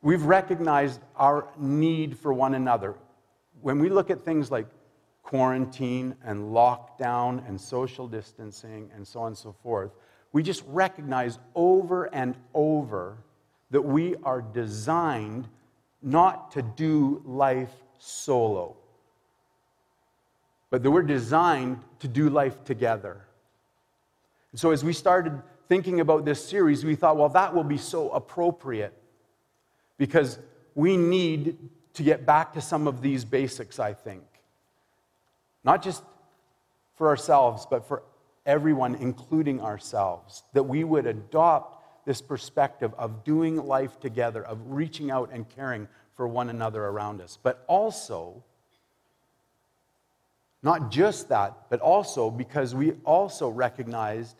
We've 0.00 0.22
recognized 0.22 1.00
our 1.16 1.48
need 1.58 2.16
for 2.16 2.32
one 2.32 2.54
another. 2.54 2.94
When 3.60 3.80
we 3.80 3.88
look 3.88 4.08
at 4.08 4.22
things 4.22 4.50
like 4.52 4.66
quarantine 5.24 6.14
and 6.24 6.52
lockdown 6.52 7.46
and 7.48 7.60
social 7.60 8.06
distancing 8.06 8.90
and 8.94 9.06
so 9.06 9.20
on 9.20 9.28
and 9.28 9.36
so 9.36 9.52
forth, 9.52 9.90
we 10.32 10.42
just 10.44 10.62
recognize 10.68 11.40
over 11.56 12.04
and 12.14 12.36
over 12.54 13.18
that 13.70 13.82
we 13.82 14.14
are 14.22 14.40
designed 14.40 15.48
not 16.00 16.52
to 16.52 16.62
do 16.62 17.20
life 17.26 17.72
solo 17.98 18.76
but 20.70 20.82
that 20.82 20.90
we're 20.90 21.02
designed 21.02 21.80
to 22.00 22.08
do 22.08 22.28
life 22.28 22.64
together. 22.64 23.24
And 24.52 24.60
so, 24.60 24.70
as 24.70 24.84
we 24.84 24.92
started 24.92 25.40
thinking 25.68 26.00
about 26.00 26.24
this 26.24 26.46
series, 26.46 26.84
we 26.84 26.94
thought, 26.94 27.16
well, 27.16 27.28
that 27.30 27.54
will 27.54 27.64
be 27.64 27.78
so 27.78 28.10
appropriate 28.10 28.94
because 29.98 30.38
we 30.74 30.96
need 30.96 31.58
to 31.94 32.02
get 32.02 32.24
back 32.24 32.54
to 32.54 32.60
some 32.60 32.86
of 32.86 33.02
these 33.02 33.24
basics, 33.24 33.78
I 33.78 33.92
think. 33.92 34.22
Not 35.64 35.82
just 35.82 36.02
for 36.96 37.08
ourselves, 37.08 37.66
but 37.68 37.86
for 37.86 38.02
everyone, 38.46 38.94
including 38.94 39.60
ourselves, 39.60 40.42
that 40.54 40.62
we 40.62 40.84
would 40.84 41.06
adopt 41.06 42.06
this 42.06 42.22
perspective 42.22 42.94
of 42.96 43.24
doing 43.24 43.56
life 43.56 44.00
together, 44.00 44.42
of 44.44 44.58
reaching 44.66 45.10
out 45.10 45.30
and 45.32 45.46
caring 45.48 45.86
for 46.14 46.26
one 46.26 46.48
another 46.48 46.84
around 46.84 47.20
us, 47.20 47.38
but 47.42 47.64
also 47.66 48.42
not 50.62 50.90
just 50.90 51.28
that, 51.28 51.54
but 51.70 51.80
also 51.80 52.30
because 52.30 52.74
we 52.74 52.92
also 53.04 53.48
recognized 53.48 54.36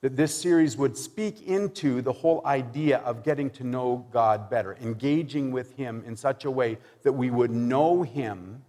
that 0.00 0.16
this 0.16 0.34
series 0.34 0.76
would 0.76 0.96
speak 0.96 1.46
into 1.46 2.00
the 2.02 2.12
whole 2.12 2.40
idea 2.46 2.98
of 2.98 3.24
getting 3.24 3.50
to 3.50 3.64
know 3.64 4.06
God 4.12 4.48
better, 4.48 4.76
engaging 4.80 5.50
with 5.50 5.76
Him 5.76 6.04
in 6.06 6.16
such 6.16 6.44
a 6.44 6.50
way 6.50 6.78
that 7.02 7.12
we 7.12 7.30
would 7.30 7.50
know 7.50 8.02
Him, 8.02 8.62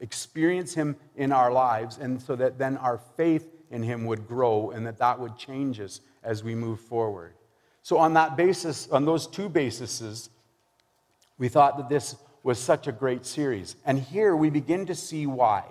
experience 0.00 0.74
Him 0.74 0.96
in 1.16 1.30
our 1.30 1.52
lives, 1.52 1.98
and 1.98 2.20
so 2.20 2.34
that 2.36 2.58
then 2.58 2.76
our 2.78 2.98
faith 3.16 3.48
in 3.70 3.82
Him 3.82 4.04
would 4.06 4.26
grow 4.26 4.70
and 4.70 4.84
that 4.86 4.98
that 4.98 5.18
would 5.18 5.38
change 5.38 5.80
us 5.80 6.00
as 6.24 6.42
we 6.42 6.54
move 6.54 6.80
forward. 6.80 7.34
So, 7.82 7.98
on 7.98 8.14
that 8.14 8.36
basis, 8.36 8.88
on 8.88 9.04
those 9.04 9.26
two 9.26 9.48
bases, 9.48 10.30
we 11.38 11.48
thought 11.48 11.76
that 11.76 11.88
this 11.88 12.16
was 12.42 12.58
such 12.58 12.86
a 12.86 12.92
great 12.92 13.26
series. 13.26 13.76
And 13.84 13.98
here 13.98 14.34
we 14.34 14.50
begin 14.50 14.86
to 14.86 14.94
see 14.94 15.26
why. 15.26 15.64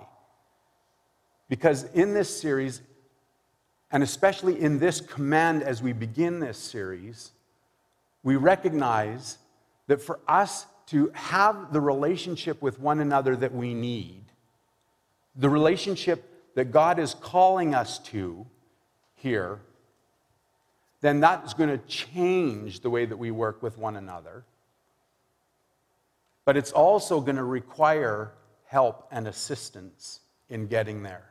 Because 1.54 1.84
in 1.94 2.14
this 2.14 2.36
series, 2.36 2.80
and 3.92 4.02
especially 4.02 4.60
in 4.60 4.80
this 4.80 5.00
command 5.00 5.62
as 5.62 5.80
we 5.80 5.92
begin 5.92 6.40
this 6.40 6.58
series, 6.58 7.30
we 8.24 8.34
recognize 8.34 9.38
that 9.86 10.02
for 10.02 10.18
us 10.26 10.66
to 10.86 11.12
have 11.14 11.72
the 11.72 11.80
relationship 11.80 12.60
with 12.60 12.80
one 12.80 12.98
another 12.98 13.36
that 13.36 13.54
we 13.54 13.72
need, 13.72 14.24
the 15.36 15.48
relationship 15.48 16.28
that 16.56 16.72
God 16.72 16.98
is 16.98 17.14
calling 17.14 17.72
us 17.72 18.00
to 18.00 18.44
here, 19.14 19.60
then 21.02 21.20
that 21.20 21.44
is 21.44 21.54
going 21.54 21.70
to 21.70 21.78
change 21.86 22.80
the 22.80 22.90
way 22.90 23.06
that 23.06 23.16
we 23.16 23.30
work 23.30 23.62
with 23.62 23.78
one 23.78 23.94
another. 23.94 24.42
But 26.46 26.56
it's 26.56 26.72
also 26.72 27.20
going 27.20 27.36
to 27.36 27.44
require 27.44 28.32
help 28.66 29.06
and 29.12 29.28
assistance 29.28 30.18
in 30.48 30.66
getting 30.66 31.04
there. 31.04 31.30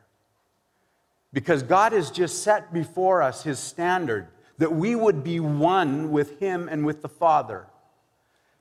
Because 1.34 1.64
God 1.64 1.92
has 1.92 2.12
just 2.12 2.44
set 2.44 2.72
before 2.72 3.20
us 3.20 3.42
his 3.42 3.58
standard 3.58 4.28
that 4.58 4.72
we 4.72 4.94
would 4.94 5.24
be 5.24 5.40
one 5.40 6.12
with 6.12 6.38
him 6.38 6.68
and 6.70 6.86
with 6.86 7.02
the 7.02 7.08
Father. 7.08 7.66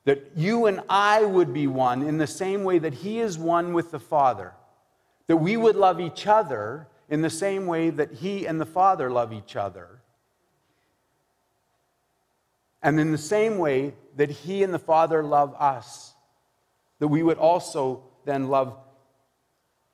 That 0.06 0.32
you 0.36 0.66
and 0.66 0.82
I 0.90 1.24
would 1.24 1.54
be 1.54 1.68
one 1.68 2.02
in 2.02 2.18
the 2.18 2.28
same 2.28 2.64
way 2.64 2.80
that 2.80 2.96
he 2.96 3.20
is 3.20 3.38
one 3.38 3.74
with 3.74 3.92
the 3.92 4.00
Father. 4.00 4.54
That 5.28 5.38
we 5.38 5.56
would 5.56 5.76
love 5.76 6.02
each 6.02 6.26
other 6.26 6.88
in 7.10 7.22
the 7.22 7.30
same 7.30 7.68
way 7.68 7.92
that 7.92 8.12
he 8.12 8.48
and 8.48 8.60
the 8.60 8.66
Father 8.66 9.12
love 9.12 9.32
each 9.32 9.56
other. 9.56 10.02
And 12.82 13.00
in 13.00 13.12
the 13.12 13.20
same 13.20 13.60
way 13.60 13.94
that 14.16 14.32
he 14.32 14.64
and 14.64 14.74
the 14.74 14.80
Father 14.80 15.24
love 15.24 15.56
us, 15.60 16.16
that 16.98 17.08
we 17.08 17.22
would 17.22 17.38
also 17.38 18.04
then 18.26 18.48
love 18.48 18.76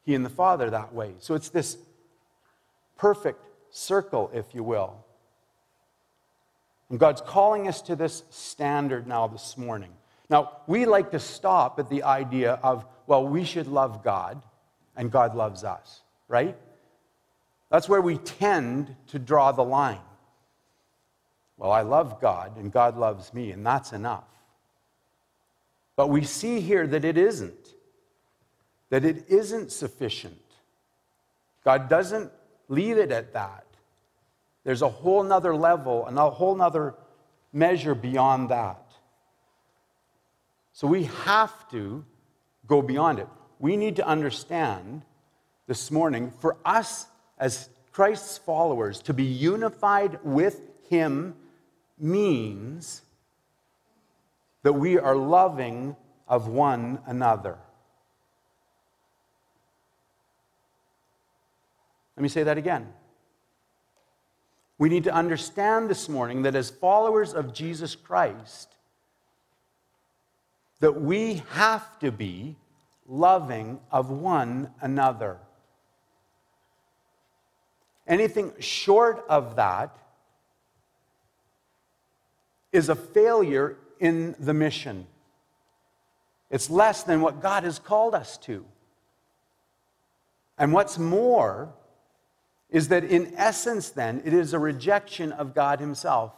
he 0.03 0.15
and 0.15 0.25
the 0.25 0.29
Father 0.29 0.69
that 0.69 0.93
way. 0.93 1.15
So 1.19 1.35
it's 1.35 1.49
this 1.49 1.77
perfect 2.99 3.43
circle, 3.71 4.29
if 4.33 4.53
you 4.53 4.63
will. 4.63 5.03
And 6.89 6.99
God's 6.99 7.21
calling 7.21 7.67
us 7.67 7.81
to 7.83 7.95
this 7.95 8.23
standard 8.29 9.07
now 9.07 9.27
this 9.27 9.57
morning. 9.57 9.91
Now, 10.29 10.57
we 10.67 10.85
like 10.85 11.11
to 11.11 11.19
stop 11.19 11.79
at 11.79 11.89
the 11.89 12.03
idea 12.03 12.59
of, 12.61 12.85
well, 13.07 13.25
we 13.25 13.43
should 13.43 13.67
love 13.67 14.03
God 14.03 14.41
and 14.95 15.11
God 15.11 15.33
loves 15.33 15.63
us, 15.63 16.01
right? 16.27 16.57
That's 17.69 17.87
where 17.87 18.01
we 18.01 18.17
tend 18.17 18.95
to 19.07 19.17
draw 19.17 19.51
the 19.51 19.63
line. 19.63 20.01
Well, 21.57 21.71
I 21.71 21.81
love 21.81 22.19
God 22.19 22.57
and 22.57 22.71
God 22.71 22.97
loves 22.97 23.33
me, 23.33 23.51
and 23.51 23.65
that's 23.65 23.93
enough. 23.93 24.27
But 25.95 26.09
we 26.09 26.23
see 26.23 26.61
here 26.61 26.87
that 26.87 27.05
it 27.05 27.17
isn't, 27.17 27.75
that 28.89 29.05
it 29.05 29.25
isn't 29.29 29.71
sufficient. 29.71 30.37
God 31.63 31.89
doesn't 31.89 32.31
leave 32.69 32.97
it 32.97 33.11
at 33.11 33.33
that. 33.33 33.65
There's 34.63 34.81
a 34.81 34.89
whole 34.89 35.23
nother 35.23 35.55
level, 35.55 36.05
and 36.05 36.17
a 36.17 36.29
whole 36.29 36.55
nother 36.55 36.95
measure 37.51 37.95
beyond 37.95 38.49
that. 38.49 38.85
So 40.71 40.87
we 40.87 41.03
have 41.25 41.69
to 41.71 42.05
go 42.67 42.81
beyond 42.81 43.19
it. 43.19 43.27
We 43.57 43.75
need 43.75 43.97
to 43.97 44.07
understand 44.07 45.01
this 45.67 45.91
morning 45.91 46.31
for 46.39 46.55
us 46.63 47.07
as 47.37 47.69
Christ's 47.91 48.37
followers 48.37 49.01
to 49.01 49.13
be 49.13 49.25
unified 49.25 50.19
with 50.23 50.61
Him 50.89 51.35
means 51.97 53.01
that 54.63 54.73
we 54.73 54.97
are 54.97 55.15
loving 55.15 55.95
of 56.27 56.47
one 56.47 56.99
another. 57.05 57.57
Let 62.19 62.23
me 62.23 62.27
say 62.27 62.43
that 62.43 62.57
again. 62.57 62.85
We 64.77 64.89
need 64.89 65.05
to 65.05 65.13
understand 65.13 65.89
this 65.89 66.09
morning 66.09 66.41
that 66.41 66.53
as 66.53 66.69
followers 66.69 67.33
of 67.33 67.53
Jesus 67.53 67.95
Christ, 67.95 68.75
that 70.81 70.99
we 70.99 71.43
have 71.51 71.97
to 71.99 72.11
be 72.11 72.57
loving 73.07 73.79
of 73.89 74.09
one 74.09 74.69
another. 74.81 75.37
Anything 78.05 78.51
short 78.59 79.23
of 79.29 79.55
that 79.55 79.97
is 82.73 82.89
a 82.89 82.95
failure 82.95 83.77
in 83.97 84.35
the 84.39 84.53
mission. 84.53 85.07
It's 86.49 86.69
less 86.69 87.03
than 87.03 87.21
what 87.21 87.41
God 87.41 87.63
has 87.63 87.79
called 87.79 88.13
us 88.13 88.37
to. 88.39 88.65
And 90.57 90.73
what's 90.73 90.97
more 90.99 91.75
is 92.69 92.89
that, 92.89 93.03
in 93.03 93.33
essence, 93.35 93.89
then, 93.89 94.21
it 94.25 94.33
is 94.33 94.53
a 94.53 94.59
rejection 94.59 95.31
of 95.31 95.55
God 95.55 95.79
Himself. 95.79 96.33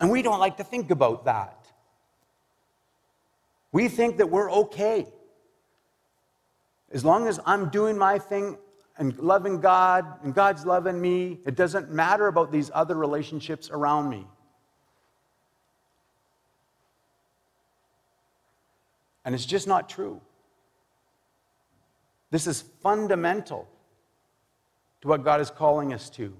And 0.00 0.10
we 0.10 0.22
don't 0.22 0.38
like 0.38 0.58
to 0.58 0.64
think 0.64 0.90
about 0.90 1.24
that. 1.24 1.66
We 3.72 3.88
think 3.88 4.18
that 4.18 4.30
we're 4.30 4.50
okay. 4.52 5.06
As 6.92 7.04
long 7.04 7.26
as 7.26 7.40
I'm 7.44 7.70
doing 7.70 7.98
my 7.98 8.20
thing 8.20 8.56
and 8.96 9.18
loving 9.18 9.60
God 9.60 10.04
and 10.22 10.32
God's 10.32 10.64
loving 10.64 11.00
me, 11.00 11.40
it 11.44 11.56
doesn't 11.56 11.90
matter 11.90 12.28
about 12.28 12.52
these 12.52 12.70
other 12.72 12.94
relationships 12.94 13.70
around 13.70 14.08
me. 14.08 14.26
And 19.24 19.34
it's 19.34 19.46
just 19.46 19.66
not 19.66 19.88
true. 19.88 20.20
This 22.30 22.46
is 22.46 22.62
fundamental 22.82 23.68
to 25.04 25.08
what 25.08 25.22
God 25.22 25.42
is 25.42 25.50
calling 25.50 25.92
us 25.92 26.08
to. 26.08 26.34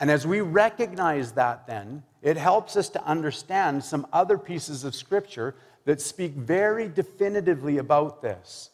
And 0.00 0.10
as 0.10 0.26
we 0.26 0.40
recognize 0.40 1.30
that, 1.32 1.64
then, 1.68 2.02
it 2.20 2.36
helps 2.36 2.76
us 2.76 2.88
to 2.88 3.04
understand 3.04 3.84
some 3.84 4.04
other 4.12 4.36
pieces 4.36 4.82
of 4.82 4.96
Scripture 4.96 5.54
that 5.84 6.00
speak 6.00 6.32
very 6.32 6.88
definitively 6.88 7.78
about 7.78 8.20
this. 8.20 8.70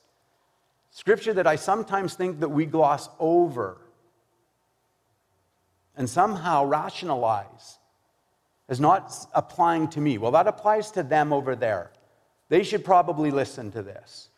Scripture 0.90 1.35
that 1.35 1.47
I 1.47 1.57
sometimes 1.57 2.14
think 2.14 2.40
that 2.40 2.49
we 2.49 2.64
gloss 2.64 3.11
over 3.18 3.76
and 5.95 6.09
somehow 6.09 6.64
rationalize 6.64 7.78
as 8.71 8.80
not 8.80 9.14
applying 9.35 9.88
to 9.88 10.00
me. 10.00 10.16
Well, 10.16 10.33
that 10.33 10.47
applies 10.47 10.90
to 10.92 11.02
them 11.02 11.35
over 11.35 11.54
there. 11.54 11.90
They 12.49 12.62
should 12.62 12.87
probably 12.87 13.30
listen 13.30 13.71
to 13.73 13.83
this. 13.83 14.30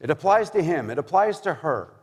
It 0.00 0.10
applies 0.10 0.48
to 0.50 0.62
him, 0.62 0.90
it 0.90 0.98
applies 0.98 1.40
to 1.40 1.54
her. 1.54 1.97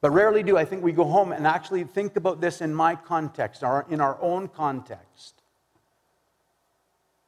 But 0.00 0.10
rarely 0.10 0.42
do 0.42 0.56
I 0.56 0.64
think 0.64 0.82
we 0.82 0.92
go 0.92 1.04
home 1.04 1.32
and 1.32 1.46
actually 1.46 1.84
think 1.84 2.16
about 2.16 2.40
this 2.40 2.60
in 2.60 2.74
my 2.74 2.94
context, 2.94 3.62
or 3.62 3.86
in 3.88 4.00
our 4.00 4.18
own 4.20 4.48
context. 4.48 5.42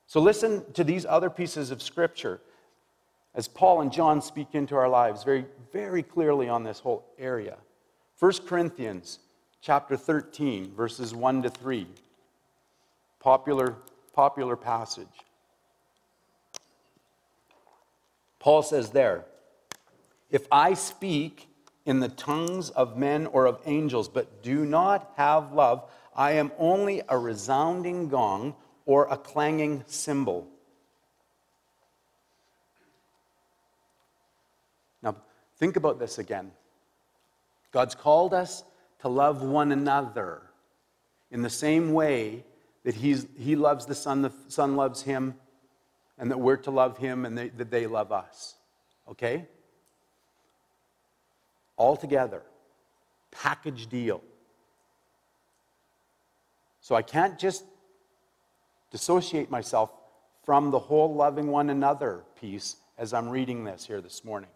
So 0.06 0.20
listen 0.20 0.64
to 0.72 0.84
these 0.84 1.04
other 1.04 1.30
pieces 1.30 1.70
of 1.70 1.82
scripture 1.82 2.40
as 3.34 3.46
Paul 3.48 3.82
and 3.82 3.92
John 3.92 4.22
speak 4.22 4.48
into 4.54 4.74
our 4.74 4.88
lives 4.88 5.22
very, 5.22 5.44
very 5.72 6.02
clearly 6.02 6.48
on 6.48 6.62
this 6.62 6.80
whole 6.80 7.04
area. 7.18 7.56
1 8.18 8.32
Corinthians 8.46 9.18
chapter 9.60 9.96
13, 9.96 10.72
verses 10.74 11.14
1 11.14 11.42
to 11.42 11.50
3. 11.50 11.86
Popular, 13.20 13.76
popular 14.12 14.56
passage. 14.56 15.06
Paul 18.38 18.62
says 18.62 18.90
there, 18.90 19.24
if 20.30 20.46
I 20.50 20.74
speak 20.74 21.47
in 21.88 22.00
the 22.00 22.08
tongues 22.10 22.68
of 22.68 22.98
men 22.98 23.26
or 23.28 23.46
of 23.46 23.58
angels, 23.64 24.10
but 24.10 24.42
do 24.42 24.66
not 24.66 25.10
have 25.16 25.54
love, 25.54 25.90
I 26.14 26.32
am 26.32 26.52
only 26.58 27.00
a 27.08 27.16
resounding 27.16 28.10
gong 28.10 28.54
or 28.84 29.08
a 29.10 29.16
clanging 29.16 29.84
cymbal. 29.86 30.46
Now, 35.02 35.16
think 35.56 35.76
about 35.76 35.98
this 35.98 36.18
again. 36.18 36.52
God's 37.72 37.94
called 37.94 38.34
us 38.34 38.64
to 39.00 39.08
love 39.08 39.42
one 39.42 39.72
another 39.72 40.42
in 41.30 41.40
the 41.40 41.50
same 41.50 41.94
way 41.94 42.44
that 42.84 42.96
he's, 42.96 43.26
He 43.38 43.56
loves 43.56 43.86
the 43.86 43.94
Son, 43.94 44.20
the 44.20 44.32
Son 44.48 44.76
loves 44.76 45.02
Him, 45.02 45.36
and 46.18 46.30
that 46.30 46.38
we're 46.38 46.56
to 46.58 46.70
love 46.70 46.98
Him 46.98 47.24
and 47.24 47.38
they, 47.38 47.48
that 47.48 47.70
they 47.70 47.86
love 47.86 48.12
us. 48.12 48.56
Okay? 49.08 49.46
All 51.78 51.96
together. 51.96 52.42
Package 53.30 53.86
deal. 53.86 54.22
So 56.82 56.94
I 56.94 57.02
can't 57.02 57.38
just 57.38 57.64
dissociate 58.90 59.50
myself 59.50 59.90
from 60.44 60.70
the 60.70 60.78
whole 60.78 61.14
loving 61.14 61.48
one 61.48 61.70
another 61.70 62.24
piece 62.40 62.76
as 62.96 63.12
I'm 63.12 63.28
reading 63.28 63.64
this 63.64 63.86
here 63.86 64.00
this 64.00 64.24
morning. 64.24 64.50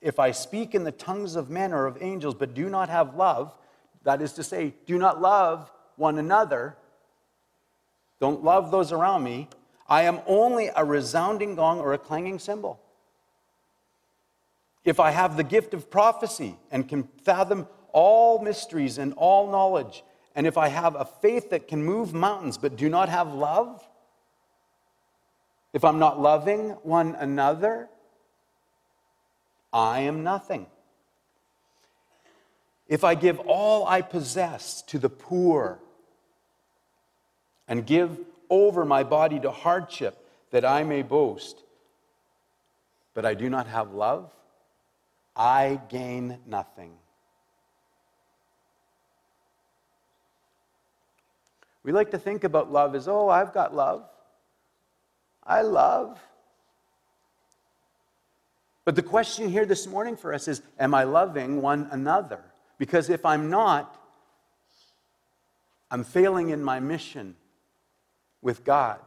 If 0.00 0.18
I 0.18 0.30
speak 0.30 0.74
in 0.74 0.84
the 0.84 0.92
tongues 0.92 1.36
of 1.36 1.50
men 1.50 1.72
or 1.72 1.86
of 1.86 2.02
angels, 2.02 2.34
but 2.34 2.54
do 2.54 2.68
not 2.68 2.88
have 2.88 3.14
love, 3.14 3.54
that 4.04 4.22
is 4.22 4.32
to 4.34 4.44
say, 4.44 4.74
do 4.86 4.98
not 4.98 5.20
love 5.20 5.70
one 5.96 6.18
another, 6.18 6.76
don't 8.20 8.42
love 8.42 8.70
those 8.70 8.92
around 8.92 9.24
me, 9.24 9.48
I 9.88 10.02
am 10.02 10.20
only 10.26 10.70
a 10.74 10.84
resounding 10.84 11.54
gong 11.54 11.80
or 11.80 11.92
a 11.92 11.98
clanging 11.98 12.38
cymbal. 12.38 12.80
If 14.86 15.00
I 15.00 15.10
have 15.10 15.36
the 15.36 15.44
gift 15.44 15.74
of 15.74 15.90
prophecy 15.90 16.56
and 16.70 16.88
can 16.88 17.08
fathom 17.24 17.66
all 17.92 18.38
mysteries 18.38 18.98
and 18.98 19.12
all 19.14 19.50
knowledge, 19.50 20.04
and 20.36 20.46
if 20.46 20.56
I 20.56 20.68
have 20.68 20.94
a 20.94 21.04
faith 21.04 21.50
that 21.50 21.66
can 21.66 21.84
move 21.84 22.14
mountains 22.14 22.56
but 22.56 22.76
do 22.76 22.88
not 22.88 23.08
have 23.08 23.34
love, 23.34 23.86
if 25.72 25.84
I'm 25.84 25.98
not 25.98 26.20
loving 26.20 26.70
one 26.84 27.16
another, 27.16 27.88
I 29.72 30.00
am 30.00 30.22
nothing. 30.22 30.66
If 32.86 33.02
I 33.02 33.16
give 33.16 33.40
all 33.40 33.88
I 33.88 34.02
possess 34.02 34.82
to 34.82 35.00
the 35.00 35.10
poor 35.10 35.80
and 37.66 37.84
give 37.84 38.20
over 38.48 38.84
my 38.84 39.02
body 39.02 39.40
to 39.40 39.50
hardship 39.50 40.16
that 40.52 40.64
I 40.64 40.84
may 40.84 41.02
boast, 41.02 41.64
but 43.14 43.26
I 43.26 43.34
do 43.34 43.50
not 43.50 43.66
have 43.66 43.92
love, 43.92 44.30
I 45.36 45.80
gain 45.88 46.38
nothing. 46.46 46.92
We 51.82 51.92
like 51.92 52.10
to 52.12 52.18
think 52.18 52.42
about 52.42 52.72
love 52.72 52.94
as, 52.94 53.06
oh, 53.06 53.28
I've 53.28 53.52
got 53.52 53.74
love. 53.74 54.08
I 55.44 55.62
love. 55.62 56.18
But 58.84 58.96
the 58.96 59.02
question 59.02 59.48
here 59.48 59.66
this 59.66 59.86
morning 59.86 60.16
for 60.16 60.32
us 60.32 60.48
is, 60.48 60.62
am 60.78 60.94
I 60.94 61.04
loving 61.04 61.60
one 61.60 61.88
another? 61.90 62.40
Because 62.78 63.10
if 63.10 63.24
I'm 63.24 63.50
not, 63.50 64.00
I'm 65.90 66.02
failing 66.02 66.50
in 66.50 66.62
my 66.62 66.80
mission 66.80 67.36
with 68.42 68.64
God. 68.64 68.98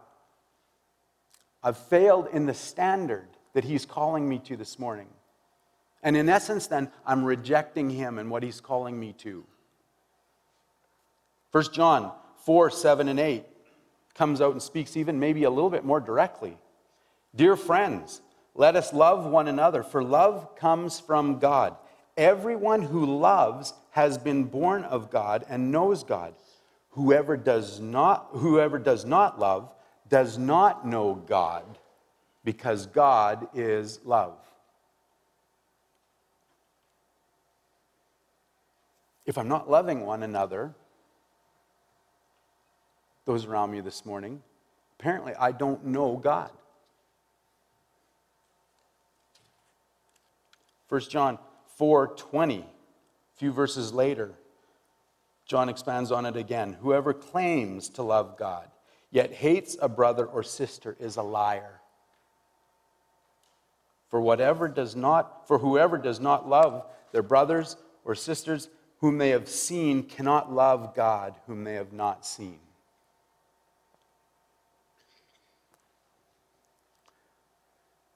I've 1.63 1.77
failed 1.77 2.27
in 2.31 2.45
the 2.45 2.53
standard 2.53 3.27
that 3.53 3.63
He's 3.63 3.85
calling 3.85 4.27
me 4.27 4.39
to 4.39 4.55
this 4.55 4.79
morning. 4.79 5.07
And 6.01 6.15
in 6.15 6.29
essence, 6.29 6.67
then, 6.67 6.91
I'm 7.05 7.23
rejecting 7.23 7.89
Him 7.89 8.17
and 8.17 8.29
what 8.31 8.43
He's 8.43 8.61
calling 8.61 8.99
me 8.99 9.13
to. 9.19 9.43
1 11.51 11.63
John 11.73 12.11
4, 12.45 12.69
7, 12.69 13.09
and 13.09 13.19
8 13.19 13.45
comes 14.15 14.41
out 14.41 14.51
and 14.51 14.61
speaks 14.61 14.95
even 14.95 15.19
maybe 15.19 15.43
a 15.43 15.49
little 15.49 15.69
bit 15.69 15.83
more 15.83 15.99
directly. 15.99 16.57
Dear 17.35 17.55
friends, 17.55 18.21
let 18.55 18.75
us 18.75 18.93
love 18.93 19.25
one 19.25 19.47
another, 19.47 19.83
for 19.83 20.03
love 20.03 20.55
comes 20.55 20.99
from 20.99 21.39
God. 21.39 21.75
Everyone 22.17 22.81
who 22.81 23.05
loves 23.05 23.73
has 23.91 24.17
been 24.17 24.43
born 24.43 24.83
of 24.83 25.09
God 25.09 25.45
and 25.47 25.71
knows 25.71 26.03
God. 26.03 26.33
Whoever 26.91 27.37
does 27.37 27.79
not, 27.79 28.27
whoever 28.31 28.77
does 28.77 29.05
not 29.05 29.39
love 29.39 29.73
does 30.09 30.37
not 30.37 30.85
know 30.85 31.13
God, 31.13 31.63
because 32.43 32.87
God 32.87 33.47
is 33.53 33.99
love. 34.03 34.37
If 39.29 39.37
I'm 39.37 39.47
not 39.47 39.69
loving 39.69 40.07
one 40.07 40.23
another, 40.23 40.73
those 43.25 43.45
around 43.45 43.69
me 43.69 43.79
this 43.79 44.03
morning, 44.03 44.41
apparently 44.99 45.35
I 45.35 45.51
don't 45.51 45.85
know 45.85 46.17
God. 46.17 46.49
1 50.87 51.01
John 51.11 51.37
4:20, 51.79 52.61
a 52.61 52.65
few 53.35 53.51
verses 53.51 53.93
later, 53.93 54.33
John 55.45 55.69
expands 55.69 56.11
on 56.11 56.25
it 56.25 56.35
again. 56.35 56.73
Whoever 56.81 57.13
claims 57.13 57.87
to 57.89 58.01
love 58.01 58.35
God 58.35 58.71
yet 59.11 59.31
hates 59.31 59.77
a 59.79 59.87
brother 59.87 60.25
or 60.25 60.41
sister 60.41 60.97
is 60.99 61.17
a 61.17 61.21
liar. 61.21 61.81
For 64.07 64.19
whatever 64.19 64.67
does 64.67 64.95
not 64.95 65.47
for 65.47 65.59
whoever 65.59 65.99
does 65.99 66.19
not 66.19 66.49
love 66.49 66.83
their 67.11 67.21
brothers 67.21 67.77
or 68.03 68.15
sisters 68.15 68.69
whom 68.99 69.17
they 69.17 69.29
have 69.29 69.47
seen 69.47 70.03
cannot 70.03 70.53
love 70.53 70.95
God 70.95 71.35
whom 71.47 71.63
they 71.63 71.75
have 71.75 71.93
not 71.93 72.25
seen. 72.25 72.59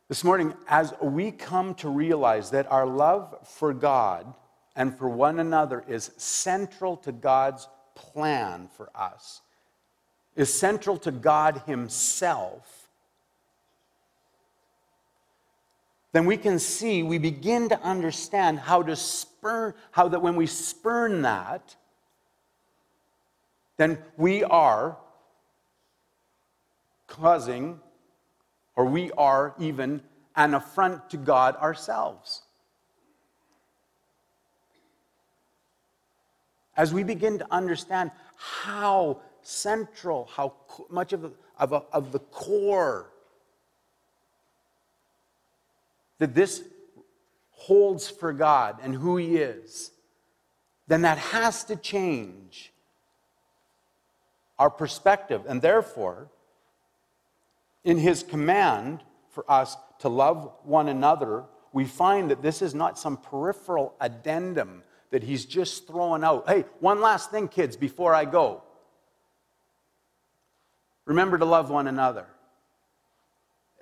This 0.10 0.24
morning, 0.24 0.54
as 0.68 0.94
we 1.02 1.32
come 1.32 1.74
to 1.76 1.90
realize 1.90 2.52
that 2.52 2.72
our 2.72 2.86
love 2.86 3.36
for 3.48 3.74
God 3.74 4.32
and 4.76 4.96
for 4.96 5.10
one 5.10 5.40
another 5.40 5.84
is 5.88 6.12
central 6.18 6.98
to 6.98 7.12
God's 7.12 7.68
plan 7.96 8.70
for 8.76 8.90
us, 8.94 9.42
is 10.36 10.54
central 10.54 10.98
to 10.98 11.12
God 11.12 11.64
Himself 11.66 12.83
then 16.14 16.26
we 16.26 16.38
can 16.38 16.60
see, 16.60 17.02
we 17.02 17.18
begin 17.18 17.70
to 17.70 17.82
understand 17.82 18.60
how 18.60 18.84
to 18.84 18.96
spurn, 18.96 19.74
how 19.92 20.08
that 20.08 20.22
when 20.22 20.36
we 20.36 20.46
spurn 20.46 21.24
that, 21.24 21.76
then 23.78 23.98
we 24.16 24.44
are 24.44 24.96
causing 27.08 27.80
or 28.76 28.86
we 28.86 29.12
are 29.14 29.56
even 29.60 30.02
an 30.36 30.54
affront 30.54 31.10
to 31.10 31.18
God 31.18 31.56
ourselves. 31.58 32.44
As 36.78 36.94
we 36.94 37.04
begin 37.04 37.40
to 37.40 37.48
understand 37.52 38.12
how 38.36 39.20
central, 39.42 40.30
how 40.32 40.54
much 40.90 41.12
of, 41.12 41.34
of, 41.58 41.74
of 41.92 42.12
the 42.12 42.20
core 42.20 43.13
that 46.20 46.36
this 46.36 46.64
holds 47.52 48.10
for 48.10 48.34
God 48.34 48.78
and 48.82 48.96
who 48.96 49.18
He 49.18 49.38
is, 49.38 49.92
then 50.88 51.02
that 51.02 51.18
has 51.18 51.64
to 51.66 51.76
change 51.76 52.72
our 54.60 54.70
perspective. 54.70 55.44
And 55.48 55.62
therefore, 55.62 56.30
in 57.84 57.98
his 57.98 58.24
command 58.24 59.02
for 59.30 59.50
us 59.50 59.76
to 60.00 60.10
love 60.10 60.52
one 60.64 60.88
another, 60.88 61.46
we 61.72 61.86
find 61.86 62.32
that 62.32 62.42
this 62.42 62.62
is 62.62 62.76
not 62.76 63.00
some 63.00 63.18
peripheral 63.18 63.96
addendum 64.00 64.84
that 65.10 65.24
he's 65.24 65.46
just 65.46 65.88
throwing 65.88 66.24
out. 66.24 66.48
Hey, 66.48 66.66
one 66.80 67.02
last 67.02 67.32
thing, 67.32 67.48
kids, 67.48 67.76
before 67.76 68.14
I 68.14 68.26
go. 68.26 68.64
Remember 71.06 71.38
to 71.38 71.46
love 71.46 71.70
one 71.70 71.88
another. 71.88 72.26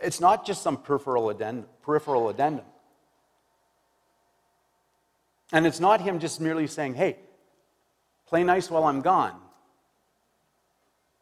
It's 0.02 0.20
not 0.20 0.46
just 0.46 0.62
some 0.62 0.78
peripheral 0.78 1.30
addendum. 1.30 1.68
Peripheral 1.82 2.30
addendum. 2.30 2.66
And 5.52 5.68
it's 5.68 5.80
not 5.80 6.02
him 6.02 6.20
just 6.20 6.40
merely 6.40 6.68
saying, 6.68 6.96
hey, 6.96 7.18
play 8.28 8.44
nice 8.44 8.70
while 8.70 8.86
I'm 8.86 9.02
gone. 9.02 9.40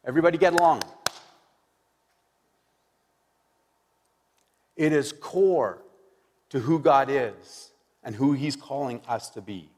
Everybody 0.04 0.38
get 0.38 0.54
along. 0.54 0.82
It 4.76 4.92
is 4.92 5.12
core 5.12 5.82
to 6.48 6.60
who 6.60 6.78
God 6.78 7.08
is 7.10 7.70
and 8.02 8.14
who 8.14 8.32
He's 8.32 8.56
calling 8.56 9.00
us 9.06 9.28
to 9.30 9.42
be. 9.42 9.68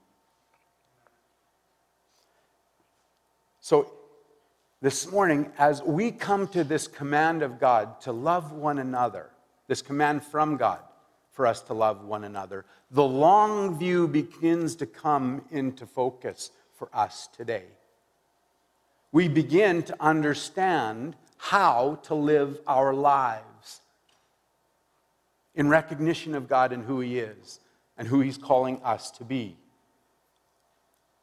So, 3.60 3.92
this 4.82 5.12
morning, 5.12 5.48
as 5.58 5.80
we 5.80 6.10
come 6.10 6.48
to 6.48 6.64
this 6.64 6.88
command 6.88 7.42
of 7.42 7.60
God 7.60 8.00
to 8.00 8.10
love 8.10 8.50
one 8.50 8.80
another, 8.80 9.30
this 9.68 9.80
command 9.80 10.24
from 10.24 10.56
God 10.56 10.80
for 11.30 11.46
us 11.46 11.60
to 11.62 11.72
love 11.72 12.04
one 12.04 12.24
another, 12.24 12.64
the 12.90 13.04
long 13.04 13.78
view 13.78 14.08
begins 14.08 14.74
to 14.74 14.86
come 14.86 15.44
into 15.52 15.86
focus 15.86 16.50
for 16.74 16.88
us 16.92 17.28
today. 17.34 17.62
We 19.12 19.28
begin 19.28 19.84
to 19.84 19.96
understand 20.00 21.14
how 21.38 22.00
to 22.02 22.16
live 22.16 22.58
our 22.66 22.92
lives 22.92 23.82
in 25.54 25.68
recognition 25.68 26.34
of 26.34 26.48
God 26.48 26.72
and 26.72 26.84
who 26.84 26.98
He 26.98 27.20
is 27.20 27.60
and 27.96 28.08
who 28.08 28.18
He's 28.18 28.36
calling 28.36 28.82
us 28.82 29.12
to 29.12 29.24
be. 29.24 29.56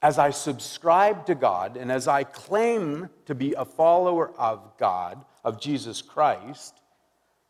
As 0.01 0.17
I 0.17 0.29
subscribe 0.29 1.25
to 1.25 1.35
God 1.35 1.75
and 1.75 1.91
as 1.91 2.07
I 2.07 2.23
claim 2.23 3.09
to 3.25 3.35
be 3.35 3.53
a 3.53 3.65
follower 3.65 4.31
of 4.37 4.77
God, 4.77 5.25
of 5.43 5.59
Jesus 5.59 6.01
Christ, 6.01 6.81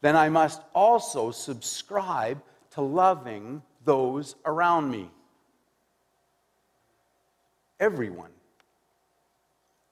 then 0.01 0.15
I 0.15 0.29
must 0.29 0.62
also 0.73 1.31
subscribe 1.31 2.41
to 2.71 2.81
loving 2.81 3.62
those 3.85 4.35
around 4.45 4.89
me. 4.89 5.09
Everyone. 7.79 8.31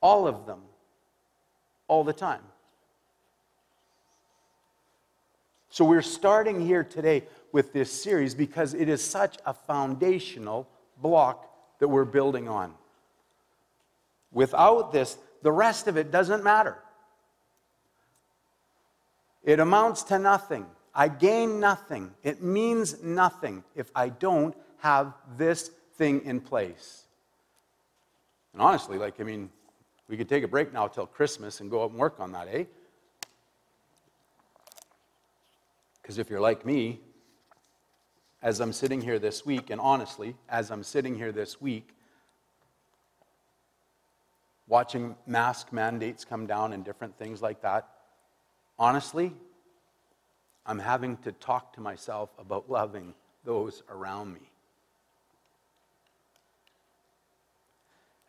All 0.01 0.27
of 0.27 0.45
them. 0.45 0.61
All 1.87 2.03
the 2.03 2.13
time. 2.13 2.41
So 5.69 5.85
we're 5.85 6.01
starting 6.01 6.65
here 6.65 6.83
today 6.83 7.23
with 7.51 7.71
this 7.71 7.91
series 7.91 8.33
because 8.33 8.73
it 8.73 8.89
is 8.89 9.03
such 9.03 9.37
a 9.45 9.53
foundational 9.53 10.67
block 11.01 11.46
that 11.79 11.87
we're 11.87 12.05
building 12.05 12.47
on. 12.47 12.73
Without 14.31 14.91
this, 14.91 15.17
the 15.41 15.51
rest 15.51 15.87
of 15.87 15.97
it 15.97 16.11
doesn't 16.11 16.43
matter. 16.43 16.77
It 19.43 19.59
amounts 19.59 20.03
to 20.03 20.19
nothing. 20.19 20.65
I 20.93 21.07
gain 21.07 21.59
nothing. 21.59 22.11
It 22.23 22.41
means 22.41 23.01
nothing 23.03 23.63
if 23.75 23.89
I 23.95 24.09
don't 24.09 24.55
have 24.79 25.13
this 25.37 25.69
thing 25.95 26.23
in 26.25 26.41
place. 26.41 27.03
And 28.53 28.61
honestly, 28.61 28.97
like, 28.97 29.19
I 29.19 29.23
mean, 29.23 29.49
we 30.07 30.17
could 30.17 30.27
take 30.27 30.43
a 30.43 30.47
break 30.47 30.73
now 30.73 30.87
till 30.87 31.05
Christmas 31.05 31.61
and 31.61 31.69
go 31.69 31.83
out 31.83 31.91
and 31.91 31.99
work 31.99 32.19
on 32.19 32.31
that, 32.31 32.47
eh? 32.51 32.65
Because 36.01 36.17
if 36.17 36.29
you're 36.29 36.39
like 36.39 36.65
me, 36.65 36.99
as 38.47 38.61
I'm 38.61 38.71
sitting 38.71 39.01
here 39.01 39.19
this 39.19 39.45
week, 39.45 39.71
and 39.71 39.81
honestly, 39.81 40.33
as 40.47 40.71
I'm 40.71 40.81
sitting 40.81 41.17
here 41.17 41.33
this 41.33 41.59
week, 41.59 41.89
watching 44.69 45.17
mask 45.25 45.73
mandates 45.73 46.23
come 46.23 46.47
down 46.47 46.71
and 46.71 46.85
different 46.85 47.17
things 47.17 47.41
like 47.41 47.61
that, 47.63 47.89
honestly, 48.79 49.33
I'm 50.65 50.79
having 50.79 51.17
to 51.23 51.33
talk 51.33 51.73
to 51.73 51.81
myself 51.81 52.29
about 52.39 52.69
loving 52.69 53.13
those 53.43 53.83
around 53.89 54.33
me. 54.33 54.49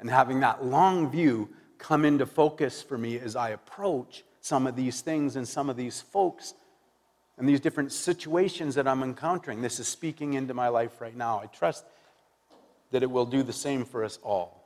And 0.00 0.10
having 0.10 0.40
that 0.40 0.64
long 0.64 1.12
view 1.12 1.48
come 1.78 2.04
into 2.04 2.26
focus 2.26 2.82
for 2.82 2.98
me 2.98 3.20
as 3.20 3.36
I 3.36 3.50
approach 3.50 4.24
some 4.40 4.66
of 4.66 4.74
these 4.74 5.00
things 5.00 5.36
and 5.36 5.46
some 5.46 5.70
of 5.70 5.76
these 5.76 6.00
folks 6.00 6.54
and 7.38 7.48
these 7.48 7.60
different 7.60 7.92
situations 7.92 8.74
that 8.74 8.88
I'm 8.88 9.02
encountering. 9.02 9.62
This 9.62 9.78
is 9.78 9.86
speaking 9.86 10.34
into 10.34 10.54
my 10.54 10.68
life 10.68 11.00
right 11.00 11.16
now. 11.16 11.40
I 11.40 11.46
trust 11.46 11.84
that 12.90 13.02
it 13.02 13.10
will 13.10 13.26
do 13.26 13.42
the 13.42 13.52
same 13.52 13.84
for 13.84 14.04
us 14.04 14.18
all. 14.24 14.64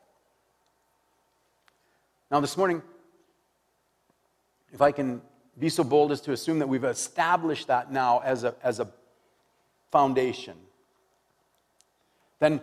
Now, 2.31 2.41
this 2.41 2.57
morning, 2.57 2.81
if 4.73 4.81
I 4.81 4.91
can 4.91 5.21
be 5.59 5.69
so 5.69 5.85
bold 5.85 6.13
as 6.13 6.23
to 6.23 6.33
assume 6.33 6.61
that 6.61 6.67
we've 6.67 6.85
established 6.85 7.67
that 7.67 7.93
now 7.93 8.21
as 8.25 8.45
a, 8.45 8.55
as 8.63 8.81
a 8.81 8.89
foundation, 9.91 10.57
then 12.39 12.59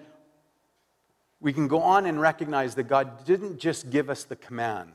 we 1.39 1.53
can 1.53 1.67
go 1.67 1.81
on 1.81 2.07
and 2.07 2.19
recognize 2.19 2.73
that 2.75 2.83
God 2.83 3.25
didn't 3.25 3.59
just 3.59 3.91
give 3.91 4.09
us 4.09 4.23
the 4.23 4.35
command. 4.35 4.91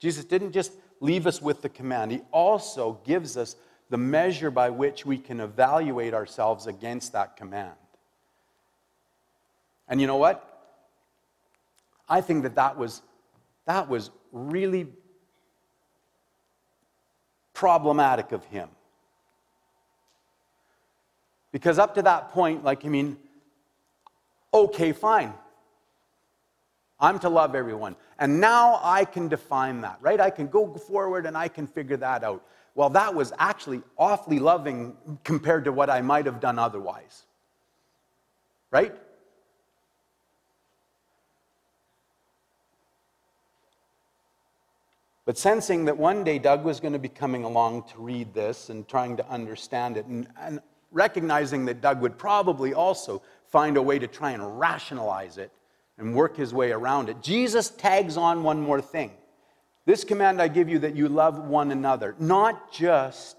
Jesus 0.00 0.24
didn't 0.24 0.52
just 0.52 0.72
leave 1.00 1.26
us 1.26 1.42
with 1.42 1.60
the 1.60 1.68
command, 1.68 2.12
He 2.12 2.22
also 2.32 2.98
gives 3.04 3.36
us 3.36 3.56
the 3.90 3.98
measure 3.98 4.50
by 4.50 4.70
which 4.70 5.04
we 5.04 5.18
can 5.18 5.40
evaluate 5.40 6.14
ourselves 6.14 6.66
against 6.66 7.12
that 7.12 7.36
command. 7.36 7.74
And 9.88 10.00
you 10.00 10.06
know 10.06 10.16
what? 10.16 10.50
I 12.08 12.20
think 12.20 12.42
that 12.42 12.54
that 12.56 12.76
was, 12.76 13.02
that 13.66 13.88
was 13.88 14.10
really 14.32 14.88
problematic 17.52 18.32
of 18.32 18.44
him. 18.46 18.68
Because 21.52 21.78
up 21.78 21.94
to 21.94 22.02
that 22.02 22.32
point, 22.32 22.64
like, 22.64 22.84
I 22.84 22.88
mean, 22.88 23.16
okay, 24.52 24.92
fine. 24.92 25.32
I'm 26.98 27.18
to 27.20 27.28
love 27.28 27.54
everyone. 27.54 27.96
And 28.18 28.40
now 28.40 28.80
I 28.82 29.04
can 29.04 29.28
define 29.28 29.82
that, 29.82 29.98
right? 30.00 30.20
I 30.20 30.30
can 30.30 30.48
go 30.48 30.72
forward 30.74 31.26
and 31.26 31.36
I 31.36 31.48
can 31.48 31.66
figure 31.66 31.96
that 31.98 32.24
out 32.24 32.44
well, 32.74 32.90
that 32.90 33.14
was 33.14 33.32
actually 33.38 33.82
awfully 33.96 34.38
loving 34.38 34.96
compared 35.22 35.64
to 35.64 35.72
what 35.72 35.88
I 35.90 36.00
might 36.00 36.26
have 36.26 36.40
done 36.40 36.58
otherwise. 36.58 37.22
Right? 38.70 38.94
But 45.24 45.38
sensing 45.38 45.86
that 45.86 45.96
one 45.96 46.24
day 46.24 46.38
Doug 46.38 46.64
was 46.64 46.80
going 46.80 46.92
to 46.92 46.98
be 46.98 47.08
coming 47.08 47.44
along 47.44 47.84
to 47.92 47.98
read 47.98 48.34
this 48.34 48.68
and 48.68 48.86
trying 48.86 49.16
to 49.16 49.30
understand 49.30 49.96
it, 49.96 50.06
and, 50.06 50.26
and 50.38 50.60
recognizing 50.90 51.64
that 51.66 51.80
Doug 51.80 52.02
would 52.02 52.18
probably 52.18 52.74
also 52.74 53.22
find 53.46 53.76
a 53.76 53.82
way 53.82 53.98
to 53.98 54.06
try 54.06 54.32
and 54.32 54.58
rationalize 54.58 55.38
it 55.38 55.50
and 55.96 56.14
work 56.14 56.36
his 56.36 56.52
way 56.52 56.72
around 56.72 57.08
it, 57.08 57.22
Jesus 57.22 57.70
tags 57.70 58.16
on 58.16 58.42
one 58.42 58.60
more 58.60 58.82
thing. 58.82 59.12
This 59.86 60.04
command 60.04 60.40
I 60.40 60.48
give 60.48 60.68
you 60.68 60.78
that 60.80 60.96
you 60.96 61.08
love 61.08 61.38
one 61.38 61.70
another, 61.70 62.14
not 62.18 62.72
just 62.72 63.36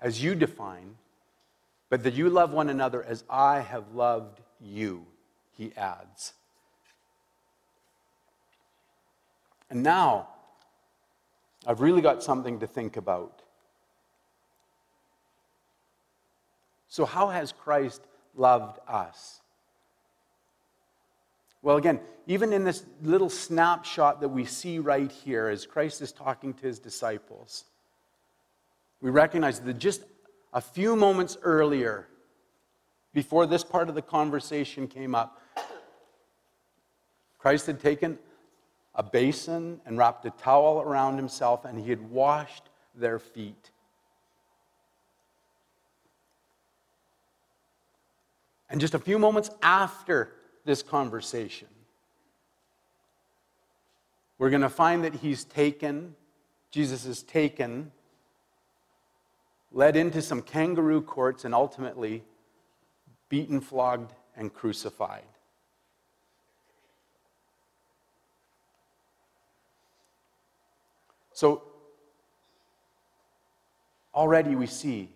as 0.00 0.22
you 0.22 0.34
define, 0.34 0.96
but 1.88 2.02
that 2.04 2.14
you 2.14 2.28
love 2.28 2.52
one 2.52 2.68
another 2.68 3.02
as 3.02 3.24
I 3.30 3.60
have 3.60 3.94
loved 3.94 4.40
you, 4.60 5.06
he 5.56 5.72
adds. 5.76 6.34
And 9.70 9.82
now, 9.82 10.28
I've 11.66 11.80
really 11.80 12.00
got 12.00 12.22
something 12.22 12.60
to 12.60 12.66
think 12.66 12.96
about. 12.96 13.42
So, 16.88 17.04
how 17.04 17.28
has 17.28 17.52
Christ 17.52 18.02
loved 18.34 18.78
us? 18.88 19.40
Well, 21.62 21.76
again, 21.76 22.00
even 22.26 22.52
in 22.52 22.64
this 22.64 22.84
little 23.02 23.30
snapshot 23.30 24.20
that 24.20 24.28
we 24.28 24.44
see 24.44 24.78
right 24.78 25.10
here 25.10 25.48
as 25.48 25.66
Christ 25.66 26.00
is 26.02 26.12
talking 26.12 26.54
to 26.54 26.62
his 26.62 26.78
disciples, 26.78 27.64
we 29.00 29.10
recognize 29.10 29.60
that 29.60 29.78
just 29.78 30.02
a 30.52 30.60
few 30.60 30.94
moments 30.96 31.36
earlier, 31.42 32.08
before 33.12 33.46
this 33.46 33.64
part 33.64 33.88
of 33.88 33.94
the 33.94 34.02
conversation 34.02 34.86
came 34.86 35.14
up, 35.14 35.40
Christ 37.38 37.66
had 37.66 37.80
taken 37.80 38.18
a 38.94 39.02
basin 39.02 39.80
and 39.86 39.96
wrapped 39.96 40.24
a 40.26 40.30
towel 40.30 40.80
around 40.80 41.16
himself, 41.16 41.64
and 41.64 41.78
he 41.78 41.90
had 41.90 42.10
washed 42.10 42.64
their 42.94 43.18
feet. 43.18 43.70
And 48.70 48.80
just 48.80 48.94
a 48.94 48.98
few 48.98 49.18
moments 49.18 49.50
after 49.62 50.32
this 50.68 50.82
conversation, 50.82 51.66
we're 54.36 54.50
going 54.50 54.60
to 54.60 54.68
find 54.68 55.02
that 55.02 55.14
he's 55.14 55.44
taken, 55.44 56.14
Jesus 56.70 57.06
is 57.06 57.22
taken, 57.22 57.90
led 59.72 59.96
into 59.96 60.20
some 60.20 60.42
kangaroo 60.42 61.00
courts, 61.00 61.46
and 61.46 61.54
ultimately 61.54 62.22
beaten, 63.30 63.62
flogged, 63.62 64.12
and 64.36 64.52
crucified. 64.52 65.22
So 71.32 71.62
already 74.14 74.54
we 74.54 74.66
see 74.66 75.08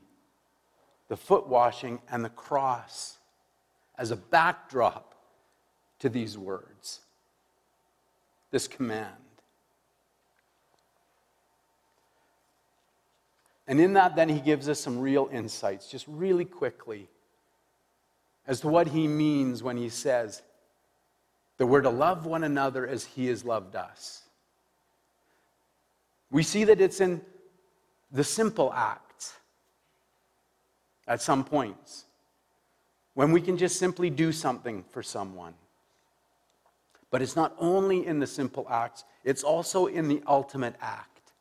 the 1.08 1.16
foot 1.18 1.46
washing 1.46 2.00
and 2.10 2.24
the 2.24 2.30
cross 2.30 3.18
as 3.98 4.10
a 4.10 4.16
backdrop 4.16 5.11
to 6.02 6.08
these 6.08 6.36
words, 6.36 6.98
this 8.50 8.66
command. 8.66 9.14
And 13.68 13.80
in 13.80 13.92
that, 13.92 14.16
then, 14.16 14.28
he 14.28 14.40
gives 14.40 14.68
us 14.68 14.80
some 14.80 14.98
real 14.98 15.30
insights, 15.32 15.88
just 15.88 16.04
really 16.08 16.44
quickly, 16.44 17.08
as 18.48 18.60
to 18.62 18.68
what 18.68 18.88
he 18.88 19.06
means 19.06 19.62
when 19.62 19.76
he 19.76 19.88
says 19.88 20.42
that 21.58 21.66
we're 21.66 21.82
to 21.82 21.90
love 21.90 22.26
one 22.26 22.42
another 22.42 22.84
as 22.84 23.04
he 23.04 23.28
has 23.28 23.44
loved 23.44 23.76
us. 23.76 24.22
We 26.32 26.42
see 26.42 26.64
that 26.64 26.80
it's 26.80 27.00
in 27.00 27.20
the 28.10 28.24
simple 28.24 28.72
act 28.72 29.34
at 31.06 31.22
some 31.22 31.44
points 31.44 32.06
when 33.14 33.30
we 33.30 33.40
can 33.40 33.56
just 33.56 33.78
simply 33.78 34.10
do 34.10 34.32
something 34.32 34.82
for 34.90 35.04
someone. 35.04 35.54
But 37.12 37.20
it's 37.20 37.36
not 37.36 37.54
only 37.58 38.06
in 38.06 38.18
the 38.18 38.26
simple 38.26 38.66
acts, 38.68 39.04
it's 39.22 39.44
also 39.44 39.86
in 39.86 40.08
the 40.08 40.22
ultimate 40.26 40.74
act 40.80 41.32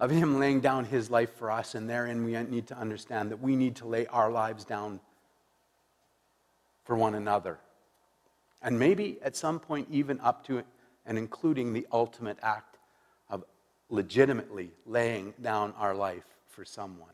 of 0.00 0.10
Him 0.10 0.40
laying 0.40 0.60
down 0.60 0.84
His 0.84 1.08
life 1.08 1.32
for 1.36 1.52
us. 1.52 1.76
And 1.76 1.88
therein, 1.88 2.24
we 2.24 2.32
need 2.42 2.66
to 2.66 2.76
understand 2.76 3.30
that 3.30 3.40
we 3.40 3.54
need 3.54 3.76
to 3.76 3.86
lay 3.86 4.06
our 4.08 4.32
lives 4.32 4.64
down 4.64 4.98
for 6.84 6.96
one 6.96 7.14
another. 7.14 7.60
And 8.60 8.76
maybe 8.76 9.18
at 9.22 9.36
some 9.36 9.60
point, 9.60 9.86
even 9.90 10.20
up 10.20 10.44
to 10.48 10.64
and 11.06 11.16
including 11.16 11.72
the 11.72 11.86
ultimate 11.92 12.38
act 12.42 12.78
of 13.30 13.44
legitimately 13.88 14.72
laying 14.84 15.32
down 15.40 15.72
our 15.78 15.94
life 15.94 16.26
for 16.48 16.64
someone. 16.64 17.12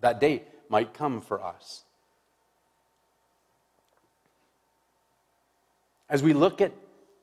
That 0.00 0.18
day 0.18 0.42
might 0.68 0.92
come 0.92 1.20
for 1.20 1.40
us. 1.40 1.84
As 6.12 6.22
we 6.22 6.34
look 6.34 6.60
at 6.60 6.72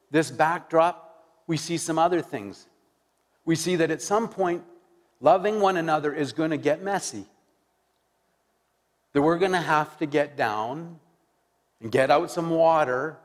this 0.10 0.32
backdrop, 0.32 1.24
we 1.46 1.58
see 1.58 1.78
some 1.78 2.00
other 2.00 2.22
things. 2.22 2.66
We 3.46 3.56
see 3.56 3.76
that 3.76 3.92
at 3.92 4.02
some 4.02 4.28
point, 4.28 4.64
loving 5.22 5.62
one 5.62 5.78
another 5.78 6.12
is 6.12 6.34
going 6.34 6.50
to 6.50 6.58
get 6.58 6.82
messy. 6.82 7.26
That 9.14 9.22
we're 9.22 9.38
going 9.38 9.52
to 9.52 9.62
have 9.62 9.96
to 10.00 10.08
get 10.08 10.36
down 10.36 11.00
and 11.80 11.92
get 11.92 12.10
out 12.10 12.32
some 12.32 12.50
water 12.50 13.18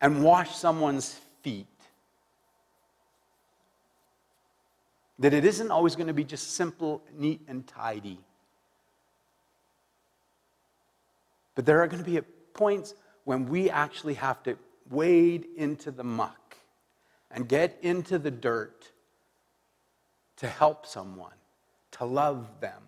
and 0.00 0.24
wash 0.24 0.56
someone's 0.56 1.20
feet. 1.42 1.68
That 5.20 5.32
it 5.32 5.44
isn't 5.44 5.70
always 5.70 5.94
going 5.94 6.08
to 6.08 6.12
be 6.12 6.24
just 6.24 6.54
simple, 6.54 7.02
neat, 7.16 7.40
and 7.46 7.64
tidy. 7.64 8.18
But 11.54 11.66
there 11.66 11.80
are 11.80 11.86
going 11.86 12.02
to 12.02 12.10
be 12.10 12.20
points 12.52 12.92
when 13.26 13.48
we 13.48 13.68
actually 13.68 14.14
have 14.14 14.40
to 14.44 14.56
wade 14.88 15.46
into 15.56 15.90
the 15.90 16.04
muck 16.04 16.56
and 17.28 17.48
get 17.48 17.76
into 17.82 18.20
the 18.20 18.30
dirt 18.30 18.92
to 20.36 20.46
help 20.46 20.86
someone, 20.86 21.34
to 21.90 22.04
love 22.04 22.46
them. 22.60 22.80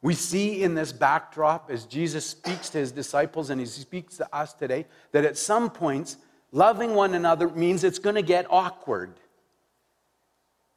We 0.00 0.14
see 0.14 0.62
in 0.62 0.76
this 0.76 0.92
backdrop 0.92 1.68
as 1.68 1.84
Jesus 1.84 2.24
speaks 2.24 2.70
to 2.70 2.78
his 2.78 2.92
disciples 2.92 3.50
and 3.50 3.60
he 3.60 3.66
speaks 3.66 4.18
to 4.18 4.34
us 4.34 4.52
today 4.52 4.86
that 5.10 5.24
at 5.24 5.36
some 5.36 5.68
points 5.68 6.16
loving 6.52 6.94
one 6.94 7.14
another 7.14 7.48
means 7.48 7.82
it's 7.82 7.98
going 7.98 8.14
to 8.14 8.22
get 8.22 8.46
awkward. 8.50 9.14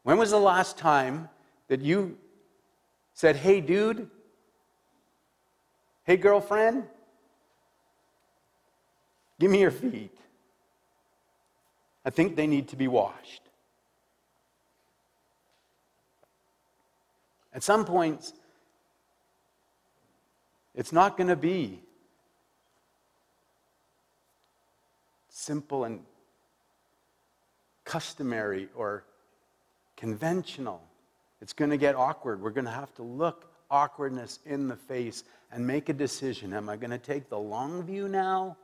When 0.01 0.17
was 0.17 0.31
the 0.31 0.39
last 0.39 0.79
time 0.79 1.29
that 1.67 1.79
you 1.79 2.17
said, 3.13 3.35
hey, 3.35 3.61
dude? 3.61 4.09
Hey, 6.11 6.17
girlfriend? 6.17 6.83
Give 9.39 9.49
me 9.49 9.61
your 9.61 9.71
feet. 9.71 10.13
I 12.03 12.09
think 12.09 12.35
they 12.35 12.47
need 12.47 12.67
to 12.67 12.75
be 12.75 12.89
washed. 12.89 13.43
At 17.53 17.63
some 17.63 17.85
points, 17.85 18.33
it's 20.75 20.91
not 20.91 21.15
going 21.15 21.29
to 21.29 21.37
be 21.37 21.79
simple 25.29 25.85
and 25.85 26.01
customary 27.85 28.67
or 28.75 29.05
conventional. 29.95 30.83
It's 31.39 31.53
going 31.53 31.71
to 31.71 31.77
get 31.77 31.95
awkward. 31.95 32.41
We're 32.41 32.49
going 32.49 32.65
to 32.65 32.71
have 32.71 32.93
to 32.95 33.01
look 33.01 33.50
awkwardness 33.71 34.39
in 34.45 34.67
the 34.67 34.75
face 34.75 35.23
and 35.51 35.65
make 35.65 35.89
a 35.89 35.93
decision. 35.93 36.53
Am 36.53 36.69
I 36.69 36.75
going 36.75 36.91
to 36.91 36.99
take 36.99 37.29
the 37.29 37.39
long 37.39 37.83
view 37.83 38.07
now? 38.07 38.57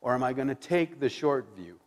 Or 0.00 0.14
am 0.14 0.22
I 0.22 0.32
going 0.32 0.48
to 0.48 0.54
take 0.54 1.00
the 1.00 1.08
short 1.08 1.46
view? 1.56 1.78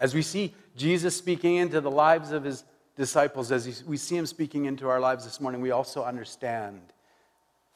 As 0.00 0.14
we 0.14 0.22
see 0.22 0.54
Jesus 0.76 1.16
speaking 1.16 1.56
into 1.56 1.80
the 1.80 1.90
lives 1.90 2.32
of 2.32 2.44
his 2.44 2.64
disciples, 2.96 3.50
as 3.50 3.84
we 3.84 3.96
see 3.96 4.16
him 4.16 4.26
speaking 4.26 4.66
into 4.66 4.88
our 4.88 5.00
lives 5.00 5.24
this 5.24 5.40
morning, 5.40 5.60
we 5.60 5.70
also 5.70 6.04
understand 6.04 6.80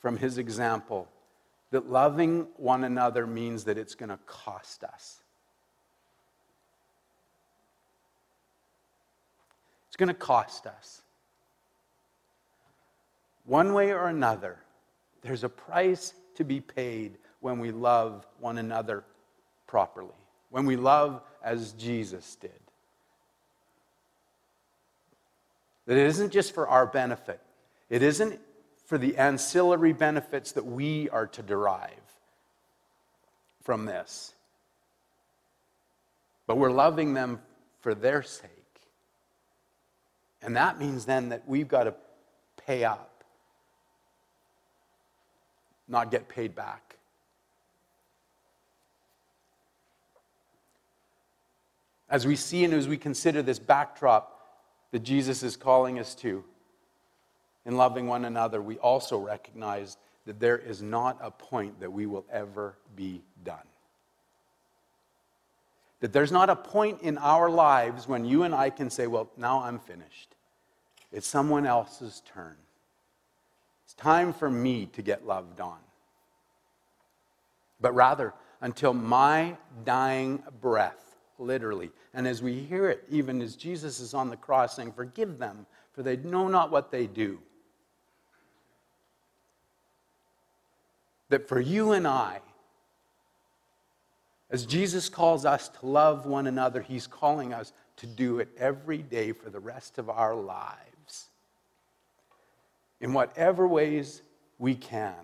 from 0.00 0.16
his 0.16 0.38
example 0.38 1.08
that 1.70 1.88
loving 1.88 2.46
one 2.56 2.84
another 2.84 3.26
means 3.26 3.64
that 3.64 3.78
it's 3.78 3.94
going 3.94 4.10
to 4.10 4.18
cost 4.26 4.84
us. 4.84 5.21
Going 10.02 10.08
to 10.08 10.14
cost 10.14 10.66
us. 10.66 11.00
One 13.44 13.72
way 13.72 13.92
or 13.92 14.08
another, 14.08 14.58
there's 15.22 15.44
a 15.44 15.48
price 15.48 16.12
to 16.34 16.44
be 16.44 16.60
paid 16.60 17.18
when 17.38 17.60
we 17.60 17.70
love 17.70 18.26
one 18.40 18.58
another 18.58 19.04
properly, 19.68 20.10
when 20.50 20.66
we 20.66 20.74
love 20.74 21.22
as 21.40 21.70
Jesus 21.74 22.34
did. 22.34 22.50
That 25.86 25.96
it 25.96 26.06
isn't 26.06 26.32
just 26.32 26.52
for 26.52 26.66
our 26.66 26.86
benefit, 26.86 27.40
it 27.88 28.02
isn't 28.02 28.40
for 28.86 28.98
the 28.98 29.16
ancillary 29.18 29.92
benefits 29.92 30.50
that 30.52 30.66
we 30.66 31.08
are 31.10 31.28
to 31.28 31.42
derive 31.42 31.90
from 33.62 33.84
this. 33.84 34.34
But 36.48 36.56
we're 36.56 36.72
loving 36.72 37.14
them 37.14 37.40
for 37.78 37.94
their 37.94 38.24
sake. 38.24 38.61
And 40.42 40.56
that 40.56 40.78
means 40.78 41.04
then 41.04 41.28
that 41.28 41.42
we've 41.46 41.68
got 41.68 41.84
to 41.84 41.94
pay 42.66 42.84
up, 42.84 43.24
not 45.88 46.10
get 46.10 46.28
paid 46.28 46.54
back. 46.54 46.96
As 52.08 52.26
we 52.26 52.36
see 52.36 52.64
and 52.64 52.74
as 52.74 52.88
we 52.88 52.98
consider 52.98 53.42
this 53.42 53.58
backdrop 53.58 54.38
that 54.90 55.02
Jesus 55.02 55.42
is 55.42 55.56
calling 55.56 55.98
us 55.98 56.14
to 56.16 56.44
in 57.64 57.76
loving 57.76 58.06
one 58.06 58.24
another, 58.24 58.60
we 58.60 58.76
also 58.78 59.18
recognize 59.18 59.96
that 60.26 60.38
there 60.38 60.58
is 60.58 60.82
not 60.82 61.18
a 61.22 61.30
point 61.30 61.80
that 61.80 61.90
we 61.90 62.06
will 62.06 62.26
ever 62.30 62.76
be 62.94 63.22
done. 63.44 63.56
That 66.02 66.12
there's 66.12 66.32
not 66.32 66.50
a 66.50 66.56
point 66.56 67.00
in 67.02 67.16
our 67.16 67.48
lives 67.48 68.08
when 68.08 68.24
you 68.24 68.42
and 68.42 68.52
I 68.52 68.70
can 68.70 68.90
say, 68.90 69.06
Well, 69.06 69.30
now 69.36 69.62
I'm 69.62 69.78
finished. 69.78 70.34
It's 71.12 71.28
someone 71.28 71.64
else's 71.64 72.22
turn. 72.34 72.56
It's 73.84 73.94
time 73.94 74.32
for 74.32 74.50
me 74.50 74.86
to 74.86 75.02
get 75.02 75.24
loved 75.24 75.60
on. 75.60 75.78
But 77.80 77.94
rather, 77.94 78.34
until 78.60 78.92
my 78.92 79.56
dying 79.84 80.42
breath, 80.60 81.14
literally, 81.38 81.92
and 82.14 82.26
as 82.26 82.42
we 82.42 82.58
hear 82.58 82.90
it, 82.90 83.04
even 83.08 83.40
as 83.40 83.54
Jesus 83.54 84.00
is 84.00 84.12
on 84.12 84.28
the 84.28 84.36
cross 84.36 84.74
saying, 84.74 84.94
Forgive 84.94 85.38
them, 85.38 85.66
for 85.92 86.02
they 86.02 86.16
know 86.16 86.48
not 86.48 86.72
what 86.72 86.90
they 86.90 87.06
do. 87.06 87.38
That 91.28 91.46
for 91.46 91.60
you 91.60 91.92
and 91.92 92.08
I, 92.08 92.40
as 94.52 94.66
Jesus 94.66 95.08
calls 95.08 95.46
us 95.46 95.70
to 95.70 95.86
love 95.86 96.26
one 96.26 96.46
another, 96.46 96.82
he's 96.82 97.06
calling 97.06 97.54
us 97.54 97.72
to 97.96 98.06
do 98.06 98.38
it 98.38 98.50
every 98.58 98.98
day 98.98 99.32
for 99.32 99.48
the 99.48 99.58
rest 99.58 99.96
of 99.96 100.10
our 100.10 100.34
lives 100.34 101.30
in 103.00 103.14
whatever 103.14 103.66
ways 103.66 104.20
we 104.58 104.74
can. 104.74 105.14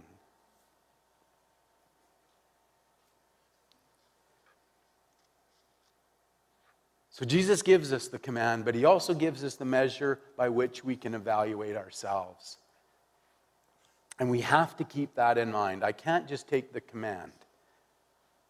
So 7.11 7.27
Jesus 7.27 7.61
gives 7.61 7.93
us 7.93 8.09
the 8.09 8.19
command, 8.19 8.64
but 8.64 8.75
he 8.75 8.87
also 8.87 9.12
gives 9.12 9.45
us 9.45 9.57
the 9.57 9.64
measure 9.64 10.21
by 10.38 10.49
which 10.49 10.85
we 10.85 10.97
can 10.97 11.14
evaluate 11.14 11.77
ourselves. 11.77 12.57
And 14.19 14.31
we 14.31 14.41
have 14.41 14.75
to 14.79 14.85
keep 14.85 15.14
that 15.17 15.37
in 15.37 15.53
mind. 15.53 15.85
I 15.85 15.93
can't 15.93 16.27
just 16.27 16.49
take 16.49 16.73
the 16.73 16.81
command 16.81 17.33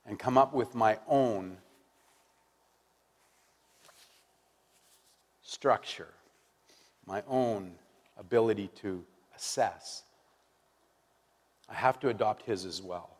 and 0.08 0.18
come 0.18 0.38
up 0.38 0.54
with 0.54 0.74
my 0.74 0.98
own 1.06 1.58
structure, 5.42 6.08
my 7.06 7.22
own 7.28 7.72
ability 8.18 8.70
to 8.80 9.04
assess. 9.36 10.02
I 11.68 11.74
have 11.74 12.00
to 12.00 12.08
adopt 12.08 12.42
his 12.42 12.64
as 12.64 12.80
well. 12.80 13.10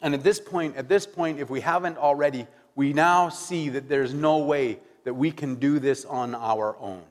And 0.00 0.14
at 0.14 0.22
this 0.22 0.40
point, 0.40 0.76
at 0.76 0.88
this 0.88 1.06
point, 1.06 1.38
if 1.38 1.50
we 1.50 1.60
haven't 1.60 1.98
already, 1.98 2.46
we 2.74 2.94
now 2.94 3.28
see 3.28 3.68
that 3.68 3.88
there's 3.88 4.14
no 4.14 4.38
way 4.38 4.78
that 5.04 5.14
we 5.14 5.30
can 5.30 5.56
do 5.56 5.78
this 5.78 6.06
on 6.06 6.34
our 6.34 6.74
own. 6.78 7.02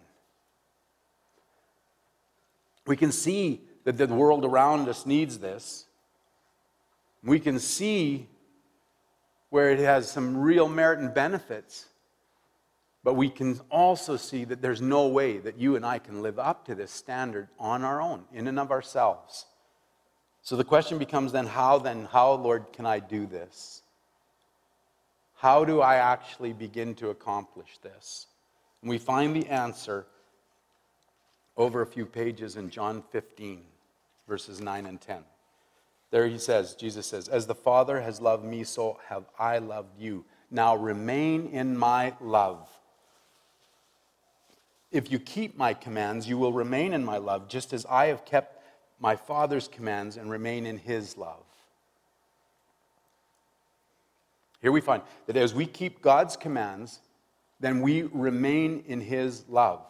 We 2.88 2.98
can 2.98 3.12
see 3.12 3.62
that 3.84 3.98
the 3.98 4.08
world 4.08 4.44
around 4.44 4.90
us 4.90 5.06
needs 5.06 5.38
this. 5.38 5.86
We 7.24 7.40
can 7.40 7.60
see 7.60 8.28
where 9.52 9.70
it 9.70 9.80
has 9.80 10.10
some 10.10 10.38
real 10.38 10.68
merit 10.68 10.98
and 11.00 11.14
benefits. 11.14 11.86
But 13.04 13.14
we 13.14 13.30
can 13.30 13.60
also 13.70 14.16
see 14.16 14.46
that 14.46 14.62
there's 14.62 14.82
no 14.82 15.08
way 15.08 15.38
that 15.38 15.58
you 15.58 15.76
and 15.76 15.86
I 15.86 16.00
can 16.00 16.22
live 16.22 16.40
up 16.40 16.66
to 16.66 16.76
this 16.76 16.90
standard 16.90 17.50
on 17.60 17.84
our 17.84 18.02
own, 18.02 18.24
in 18.34 18.48
and 18.48 18.60
of 18.60 18.72
ourselves. 18.72 19.46
So 20.42 20.56
the 20.56 20.64
question 20.64 20.98
becomes 20.98 21.32
then 21.32 21.46
how 21.46 21.80
then, 21.80 22.06
how, 22.06 22.34
Lord, 22.34 22.66
can 22.74 22.86
I 22.86 23.00
do 23.00 23.26
this? 23.26 23.84
How 25.36 25.66
do 25.66 25.82
I 25.82 25.96
actually 25.96 26.54
begin 26.54 26.96
to 26.96 27.10
accomplish 27.10 27.78
this? 27.82 28.28
And 28.82 28.90
we 28.90 29.00
find 29.00 29.36
the 29.36 29.48
answer 29.48 30.06
over 31.58 31.82
a 31.82 31.86
few 31.86 32.06
pages 32.06 32.56
in 32.56 32.70
John 32.70 33.04
15, 33.12 33.62
verses 34.28 34.62
9 34.62 34.86
and 34.86 35.02
10. 35.02 35.24
There 36.12 36.28
he 36.28 36.38
says, 36.38 36.76
Jesus 36.76 37.08
says, 37.08 37.30
As 37.30 37.48
the 37.48 37.56
Father 37.56 38.02
has 38.02 38.22
loved 38.22 38.44
me, 38.44 38.66
so 38.66 39.00
have 39.08 39.24
I 39.40 39.58
loved 39.58 39.98
you. 39.98 40.26
Now 40.52 40.76
remain 40.76 41.48
in 41.48 41.78
my 41.78 42.14
love. 42.20 42.70
If 44.92 45.10
you 45.10 45.20
keep 45.20 45.58
my 45.58 45.74
commands, 45.74 46.28
you 46.28 46.38
will 46.38 46.52
remain 46.52 46.92
in 46.92 47.06
my 47.06 47.18
love, 47.18 47.48
just 47.48 47.72
as 47.72 47.86
I 47.86 48.08
have 48.08 48.26
kept 48.26 48.62
my 49.00 49.16
Father's 49.16 49.70
commands 49.70 50.18
and 50.18 50.30
remain 50.30 50.66
in 50.66 50.78
his 50.78 51.18
love. 51.18 51.46
Here 54.62 54.74
we 54.74 54.82
find 54.82 55.02
that 55.28 55.38
as 55.38 55.54
we 55.54 55.66
keep 55.66 56.02
God's 56.02 56.36
commands, 56.36 57.00
then 57.62 57.82
we 57.82 58.04
remain 58.04 58.84
in 58.86 59.00
his 59.00 59.46
love. 59.48 59.82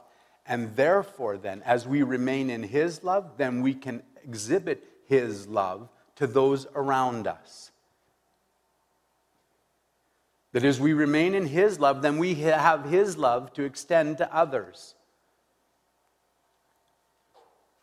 And 0.46 0.76
therefore, 0.76 1.38
then, 1.38 1.64
as 1.64 1.88
we 1.88 2.04
remain 2.04 2.52
in 2.52 2.62
his 2.62 3.04
love, 3.04 3.38
then 3.38 3.64
we 3.64 3.74
can 3.74 4.04
exhibit 4.24 4.84
his 5.08 5.48
love 5.48 5.90
to 6.16 6.28
those 6.28 6.68
around 6.76 7.28
us. 7.28 7.72
That 10.54 10.66
as 10.66 10.80
we 10.80 10.94
remain 10.94 11.34
in 11.34 11.46
His 11.46 11.80
love, 11.80 12.02
then 12.02 12.18
we 12.18 12.36
have 12.36 12.86
His 12.86 13.18
love 13.18 13.54
to 13.54 13.64
extend 13.64 14.18
to 14.18 14.36
others. 14.36 14.96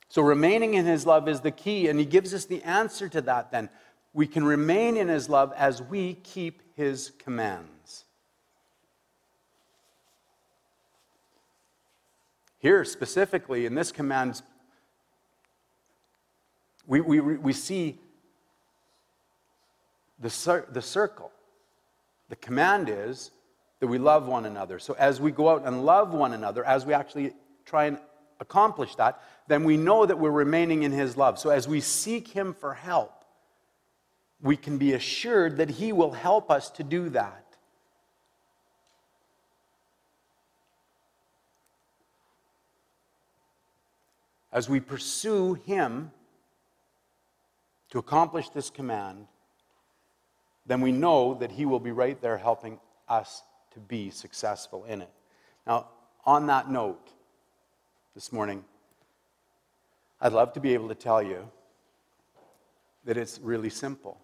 So 0.08 0.22
remaining 0.22 0.74
in 0.74 0.84
His 0.84 1.06
love 1.06 1.28
is 1.28 1.40
the 1.40 1.50
key, 1.50 1.88
and 1.88 1.98
He 1.98 2.04
gives 2.04 2.34
us 2.34 2.44
the 2.44 2.62
answer 2.62 3.08
to 3.08 3.20
that 3.22 3.50
then. 3.50 3.70
We 4.12 4.26
can 4.26 4.44
remain 4.44 4.96
in 4.96 5.08
His 5.08 5.28
love 5.28 5.52
as 5.56 5.82
we 5.82 6.14
keep 6.14 6.62
His 6.76 7.12
commands. 7.18 8.04
Here, 12.58 12.84
specifically, 12.84 13.66
in 13.66 13.74
this 13.74 13.92
command, 13.92 14.42
we, 16.86 17.00
we, 17.00 17.20
we 17.20 17.52
see 17.52 17.98
the, 20.20 20.30
cir- 20.30 20.66
the 20.70 20.82
circle. 20.82 21.30
The 22.28 22.36
command 22.36 22.88
is 22.88 23.30
that 23.80 23.86
we 23.86 23.98
love 23.98 24.26
one 24.26 24.44
another. 24.44 24.78
So 24.78 24.94
as 24.98 25.20
we 25.20 25.30
go 25.30 25.48
out 25.48 25.64
and 25.64 25.84
love 25.84 26.12
one 26.12 26.32
another, 26.32 26.64
as 26.64 26.84
we 26.84 26.92
actually 26.92 27.32
try 27.64 27.86
and 27.86 27.98
accomplish 28.40 28.94
that, 28.96 29.22
then 29.46 29.64
we 29.64 29.76
know 29.76 30.04
that 30.06 30.18
we're 30.18 30.30
remaining 30.30 30.82
in 30.82 30.92
His 30.92 31.16
love. 31.16 31.38
So 31.38 31.50
as 31.50 31.68
we 31.68 31.80
seek 31.80 32.28
Him 32.28 32.54
for 32.54 32.74
help, 32.74 33.24
we 34.40 34.56
can 34.56 34.78
be 34.78 34.94
assured 34.94 35.56
that 35.56 35.70
He 35.70 35.92
will 35.92 36.12
help 36.12 36.50
us 36.50 36.70
to 36.72 36.84
do 36.84 37.08
that. 37.10 37.44
As 44.52 44.68
we 44.68 44.80
pursue 44.80 45.54
Him 45.54 46.10
to 47.90 47.98
accomplish 47.98 48.48
this 48.50 48.70
command, 48.70 49.26
then 50.68 50.82
we 50.82 50.92
know 50.92 51.34
that 51.34 51.50
He 51.50 51.66
will 51.66 51.80
be 51.80 51.90
right 51.90 52.20
there 52.20 52.38
helping 52.38 52.78
us 53.08 53.42
to 53.72 53.80
be 53.80 54.10
successful 54.10 54.84
in 54.84 55.02
it. 55.02 55.10
Now, 55.66 55.88
on 56.24 56.46
that 56.46 56.70
note, 56.70 57.10
this 58.14 58.32
morning, 58.32 58.64
I'd 60.20 60.32
love 60.32 60.52
to 60.54 60.60
be 60.60 60.74
able 60.74 60.88
to 60.88 60.94
tell 60.94 61.22
you 61.22 61.48
that 63.04 63.16
it's 63.16 63.38
really 63.38 63.70
simple, 63.70 64.20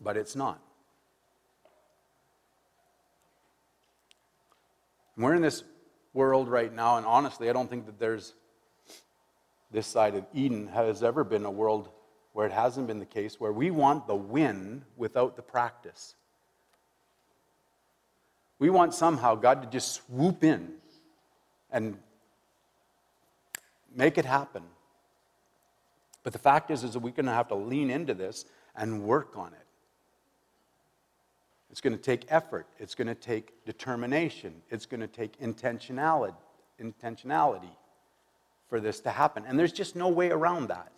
but 0.00 0.16
it's 0.16 0.34
not. 0.34 0.60
We're 5.16 5.34
in 5.34 5.42
this 5.42 5.62
world 6.12 6.48
right 6.48 6.74
now, 6.74 6.96
and 6.96 7.06
honestly, 7.06 7.48
I 7.48 7.52
don't 7.52 7.70
think 7.70 7.86
that 7.86 8.00
there's 8.00 8.34
this 9.70 9.86
side 9.86 10.14
of 10.16 10.24
Eden 10.32 10.66
has 10.68 11.02
ever 11.02 11.22
been 11.22 11.44
a 11.44 11.50
world 11.50 11.90
where 12.34 12.46
it 12.46 12.52
hasn't 12.52 12.88
been 12.88 12.98
the 12.98 13.06
case, 13.06 13.40
where 13.40 13.52
we 13.52 13.70
want 13.70 14.06
the 14.06 14.14
win 14.14 14.84
without 14.96 15.36
the 15.36 15.42
practice. 15.42 16.16
We 18.58 18.70
want 18.70 18.92
somehow 18.92 19.36
God 19.36 19.62
to 19.62 19.68
just 19.68 19.92
swoop 19.92 20.42
in 20.42 20.72
and 21.70 21.96
make 23.94 24.18
it 24.18 24.24
happen. 24.24 24.64
But 26.24 26.32
the 26.32 26.40
fact 26.40 26.72
is, 26.72 26.82
is 26.82 26.94
that 26.94 26.98
we're 26.98 27.12
going 27.12 27.26
to 27.26 27.32
have 27.32 27.48
to 27.48 27.54
lean 27.54 27.88
into 27.88 28.14
this 28.14 28.46
and 28.74 29.04
work 29.04 29.36
on 29.36 29.48
it. 29.48 29.66
It's 31.70 31.80
going 31.80 31.96
to 31.96 32.02
take 32.02 32.26
effort. 32.30 32.66
It's 32.80 32.96
going 32.96 33.08
to 33.08 33.14
take 33.14 33.64
determination. 33.64 34.54
It's 34.70 34.86
going 34.86 35.00
to 35.00 35.06
take 35.06 35.40
intentionality, 35.40 36.34
intentionality 36.82 37.70
for 38.68 38.80
this 38.80 38.98
to 39.00 39.10
happen. 39.10 39.44
And 39.46 39.56
there's 39.56 39.72
just 39.72 39.94
no 39.94 40.08
way 40.08 40.30
around 40.30 40.68
that. 40.68 40.90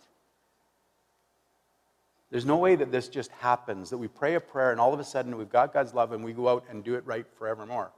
There's 2.29 2.45
no 2.45 2.57
way 2.57 2.75
that 2.75 2.91
this 2.91 3.07
just 3.07 3.31
happens, 3.31 3.89
that 3.89 3.97
we 3.97 4.07
pray 4.07 4.35
a 4.35 4.39
prayer 4.39 4.71
and 4.71 4.79
all 4.81 4.93
of 4.93 4.99
a 4.99 5.03
sudden 5.03 5.37
we've 5.37 5.49
got 5.49 5.73
God's 5.73 5.93
love 5.93 6.11
and 6.11 6.23
we 6.23 6.33
go 6.33 6.49
out 6.49 6.65
and 6.69 6.83
do 6.83 6.95
it 6.95 7.05
right 7.05 7.25
forevermore. 7.37 7.91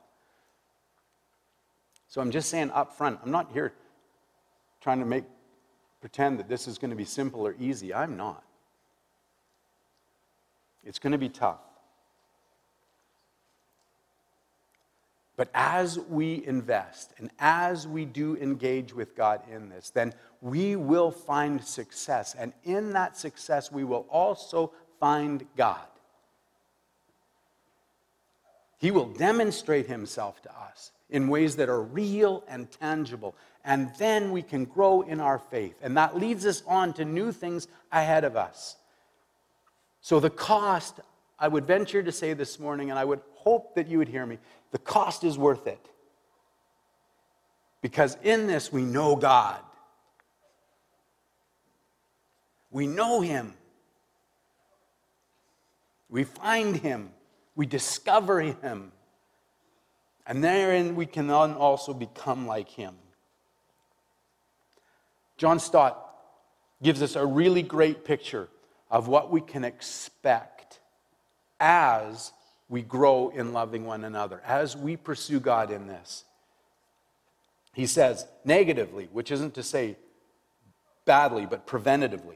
So 2.08 2.22
I'm 2.22 2.32
just 2.32 2.50
saying 2.50 2.72
up 2.72 2.96
front, 2.96 3.20
I'm 3.24 3.32
not 3.32 3.52
here 3.52 3.74
trying 4.82 5.00
to 5.00 5.06
make 5.06 5.24
pretend 6.02 6.40
that 6.40 6.48
this 6.48 6.68
is 6.68 6.78
going 6.78 6.92
to 6.92 6.96
be 6.96 7.06
simple 7.06 7.46
or 7.46 7.56
easy. 7.60 7.94
I'm 7.94 8.16
not. 8.16 8.44
It's 10.84 11.00
going 11.00 11.12
to 11.12 11.18
be 11.18 11.30
tough. 11.30 11.60
But 15.40 15.48
as 15.54 15.98
we 15.98 16.46
invest 16.46 17.14
and 17.18 17.32
as 17.40 17.88
we 17.88 18.04
do 18.04 18.36
engage 18.36 18.94
with 18.94 19.16
God 19.16 19.42
in 19.50 19.70
this, 19.70 19.90
then 19.90 20.14
we 20.42 20.76
will 20.76 21.12
find 21.12 21.64
success. 21.64 22.36
And 22.38 22.52
in 22.66 22.92
that 22.92 23.16
success, 23.16 23.72
we 23.72 23.86
will 23.86 24.06
also 24.10 24.74
find 25.00 25.46
God. 25.56 25.88
He 28.80 28.92
will 28.92 29.06
demonstrate 29.06 29.88
himself 29.88 30.42
to 30.42 30.52
us 30.52 30.92
in 31.10 31.30
ways 31.30 31.56
that 31.56 31.70
are 31.70 31.84
real 31.84 32.44
and 32.50 32.70
tangible. 32.70 33.34
And 33.64 33.94
then 33.98 34.32
we 34.32 34.42
can 34.42 34.66
grow 34.66 35.04
in 35.04 35.22
our 35.22 35.40
faith. 35.40 35.76
And 35.82 35.96
that 35.96 36.18
leads 36.18 36.46
us 36.46 36.64
on 36.68 36.92
to 36.96 37.06
new 37.06 37.32
things 37.32 37.70
ahead 37.94 38.26
of 38.26 38.36
us. 38.36 38.76
So, 40.02 40.20
the 40.20 40.30
cost, 40.30 41.00
I 41.40 41.48
would 41.48 41.66
venture 41.66 42.04
to 42.04 42.12
say 42.12 42.34
this 42.34 42.60
morning, 42.60 42.90
and 42.90 43.00
I 43.00 43.06
would 43.06 43.22
hope 43.34 43.76
that 43.76 43.88
you 43.88 43.98
would 43.98 44.10
hear 44.10 44.26
me 44.26 44.38
the 44.72 44.78
cost 44.78 45.24
is 45.24 45.38
worth 45.38 45.68
it. 45.68 45.84
Because 47.82 48.18
in 48.24 48.48
this, 48.48 48.72
we 48.72 48.82
know 48.82 49.16
God. 49.16 49.62
We 52.72 52.86
know 52.86 53.22
Him. 53.22 53.54
We 56.10 56.24
find 56.24 56.76
Him. 56.76 57.12
We 57.56 57.66
discover 57.66 58.42
Him. 58.42 58.92
And 60.28 60.44
therein 60.44 60.96
we 60.96 61.06
can 61.06 61.30
also 61.32 61.94
become 61.94 62.46
like 62.46 62.70
Him. 62.70 62.96
John 65.38 65.60
Stott 65.60 66.06
gives 66.84 67.02
us 67.02 67.16
a 67.16 67.26
really 67.26 67.64
great 67.64 68.04
picture 68.04 68.50
of 68.92 69.08
what 69.08 69.32
we 69.32 69.42
can 69.42 69.64
expect 69.64 70.59
as 71.60 72.32
we 72.70 72.82
grow 72.82 73.30
in 73.30 73.54
loving 73.54 73.86
one 73.86 74.04
another, 74.04 74.42
as 74.46 74.78
we 74.78 74.96
pursue 74.96 75.40
God 75.40 75.72
in 75.72 75.88
this. 75.88 76.24
He 77.74 77.88
says, 77.88 78.26
negatively, 78.46 79.10
which 79.12 79.32
isn't 79.32 79.56
to 79.56 79.64
say 79.64 79.98
badly, 81.06 81.46
but 81.46 81.66
preventatively. 81.66 82.36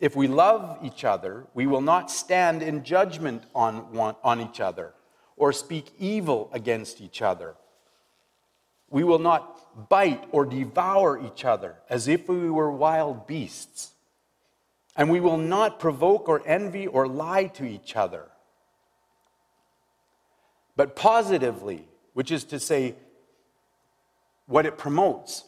If 0.00 0.16
we 0.16 0.26
love 0.26 0.78
each 0.82 1.04
other, 1.04 1.46
we 1.54 1.68
will 1.68 1.80
not 1.80 2.10
stand 2.10 2.60
in 2.62 2.82
judgment 2.82 3.44
on, 3.54 3.92
one, 3.92 4.16
on 4.24 4.40
each 4.40 4.60
other 4.60 4.94
or 5.36 5.52
speak 5.52 5.92
evil 5.98 6.50
against 6.52 7.00
each 7.00 7.22
other. 7.22 7.54
We 8.90 9.04
will 9.04 9.20
not 9.20 9.88
bite 9.88 10.24
or 10.32 10.44
devour 10.44 11.24
each 11.24 11.44
other 11.44 11.76
as 11.88 12.08
if 12.08 12.28
we 12.28 12.50
were 12.50 12.70
wild 12.70 13.26
beasts. 13.28 13.92
And 14.96 15.08
we 15.08 15.20
will 15.20 15.38
not 15.38 15.78
provoke 15.78 16.28
or 16.28 16.42
envy 16.44 16.86
or 16.86 17.06
lie 17.06 17.44
to 17.44 17.64
each 17.64 17.94
other. 17.94 18.28
But 20.76 20.96
positively, 20.96 21.86
which 22.14 22.30
is 22.30 22.44
to 22.44 22.58
say, 22.58 22.94
what 24.46 24.66
it 24.66 24.78
promotes. 24.78 25.44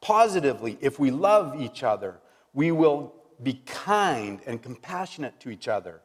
Positively, 0.00 0.78
if 0.80 0.98
we 0.98 1.10
love 1.10 1.60
each 1.60 1.82
other, 1.82 2.20
we 2.52 2.70
will 2.70 3.14
be 3.42 3.54
kind 3.64 4.40
and 4.46 4.62
compassionate 4.62 5.40
to 5.40 5.50
each 5.50 5.66
other, 5.68 6.00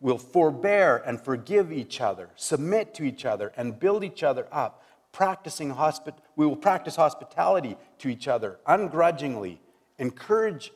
We'll 0.00 0.18
forbear 0.18 0.98
and 1.06 1.20
forgive 1.20 1.72
each 1.72 2.00
other, 2.00 2.28
submit 2.36 2.94
to 2.94 3.04
each 3.04 3.24
other, 3.24 3.52
and 3.56 3.78
build 3.78 4.04
each 4.04 4.22
other 4.22 4.46
up. 4.52 4.82
Practicing 5.12 5.74
hospi- 5.74 6.16
we 6.36 6.46
will 6.46 6.56
practice 6.56 6.96
hospitality 6.96 7.76
to 7.98 8.08
each 8.08 8.28
other 8.28 8.58
ungrudgingly, 8.66 9.60
encourage 9.98 10.72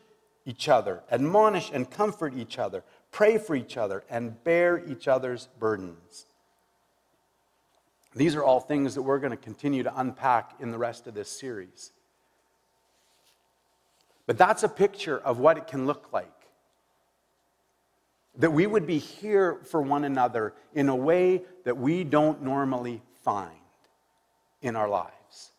each 0.47 0.69
other, 0.71 1.03
admonish 1.11 1.71
and 1.71 1.91
comfort 1.91 2.35
each 2.35 2.59
other, 2.59 2.83
pray 3.13 3.37
for 3.37 3.55
each 3.55 3.77
other, 3.77 4.05
and 4.09 4.43
bear 4.43 4.83
each 4.89 5.07
other's 5.07 5.49
burdens. 5.59 6.25
These 8.15 8.35
are 8.35 8.43
all 8.43 8.61
things 8.61 8.95
that 8.95 9.03
we're 9.03 9.19
going 9.19 9.31
to 9.31 9.37
continue 9.37 9.83
to 9.85 10.01
unpack 10.01 10.55
in 10.61 10.71
the 10.71 10.79
rest 10.79 11.07
of 11.07 11.15
this 11.15 11.29
series. 11.29 11.93
But 14.27 14.37
that's 14.37 14.63
a 14.63 14.69
picture 14.69 15.19
of 15.19 15.39
what 15.39 15.57
it 15.57 15.67
can 15.67 15.87
look 15.87 16.13
like. 16.13 16.29
That 18.37 18.53
we 18.53 18.67
would 18.67 18.87
be 18.87 18.99
here 18.99 19.61
for 19.65 19.83
one 19.83 20.05
another 20.05 20.55
in 20.75 20.89
a 20.89 20.97
way 20.97 21.43
that 21.65 21.77
we 21.77 22.05
don't 22.05 22.43
normally 22.43 23.03
find 23.23 23.51
in 24.63 24.77
our 24.77 24.89
lives. 24.89 25.51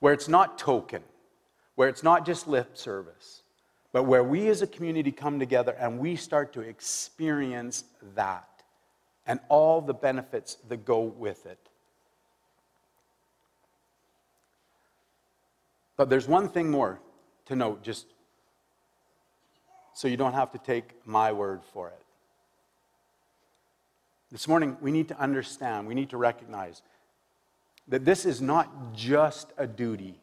Where 0.00 0.12
it's 0.12 0.28
not 0.28 0.58
token, 0.58 1.02
where 1.76 1.88
it's 1.88 2.02
not 2.02 2.26
just 2.26 2.46
lip 2.46 2.76
service, 2.76 3.42
but 3.92 4.04
where 4.04 4.24
we 4.24 4.48
as 4.48 4.62
a 4.62 4.66
community 4.66 5.12
come 5.12 5.38
together 5.38 5.76
and 5.78 5.98
we 5.98 6.16
start 6.16 6.52
to 6.54 6.60
experience 6.60 7.84
that 8.14 8.53
and 9.26 9.40
all 9.48 9.80
the 9.80 9.94
benefits 9.94 10.56
that 10.68 10.84
go 10.84 11.00
with 11.00 11.46
it. 11.46 11.58
But 15.96 16.10
there's 16.10 16.28
one 16.28 16.48
thing 16.48 16.70
more 16.70 17.00
to 17.46 17.56
note, 17.56 17.82
just 17.82 18.06
so 19.94 20.08
you 20.08 20.16
don't 20.16 20.32
have 20.32 20.50
to 20.52 20.58
take 20.58 21.06
my 21.06 21.32
word 21.32 21.62
for 21.72 21.88
it. 21.88 22.02
This 24.32 24.48
morning, 24.48 24.76
we 24.80 24.90
need 24.90 25.08
to 25.08 25.18
understand, 25.20 25.86
we 25.86 25.94
need 25.94 26.10
to 26.10 26.16
recognize 26.16 26.82
that 27.86 28.04
this 28.04 28.24
is 28.24 28.40
not 28.40 28.94
just 28.94 29.52
a 29.56 29.66
duty 29.66 30.18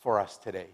for 0.00 0.18
us 0.18 0.38
today 0.38 0.68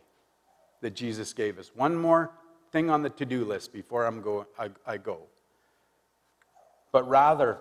that 0.81 0.95
Jesus 0.95 1.33
gave 1.33 1.59
us. 1.59 1.73
One 1.75 1.97
more 1.97 2.31
thing 2.71 2.91
on 2.91 3.03
the 3.03 3.11
to 3.11 3.25
do 3.25 3.45
list 3.45 3.73
before 3.73 4.05
I'm 4.05 4.21
go, 4.21 4.47
I, 4.59 4.71
I 4.87 4.99
go. 4.99 5.19
But 6.95 7.09
rather, 7.09 7.59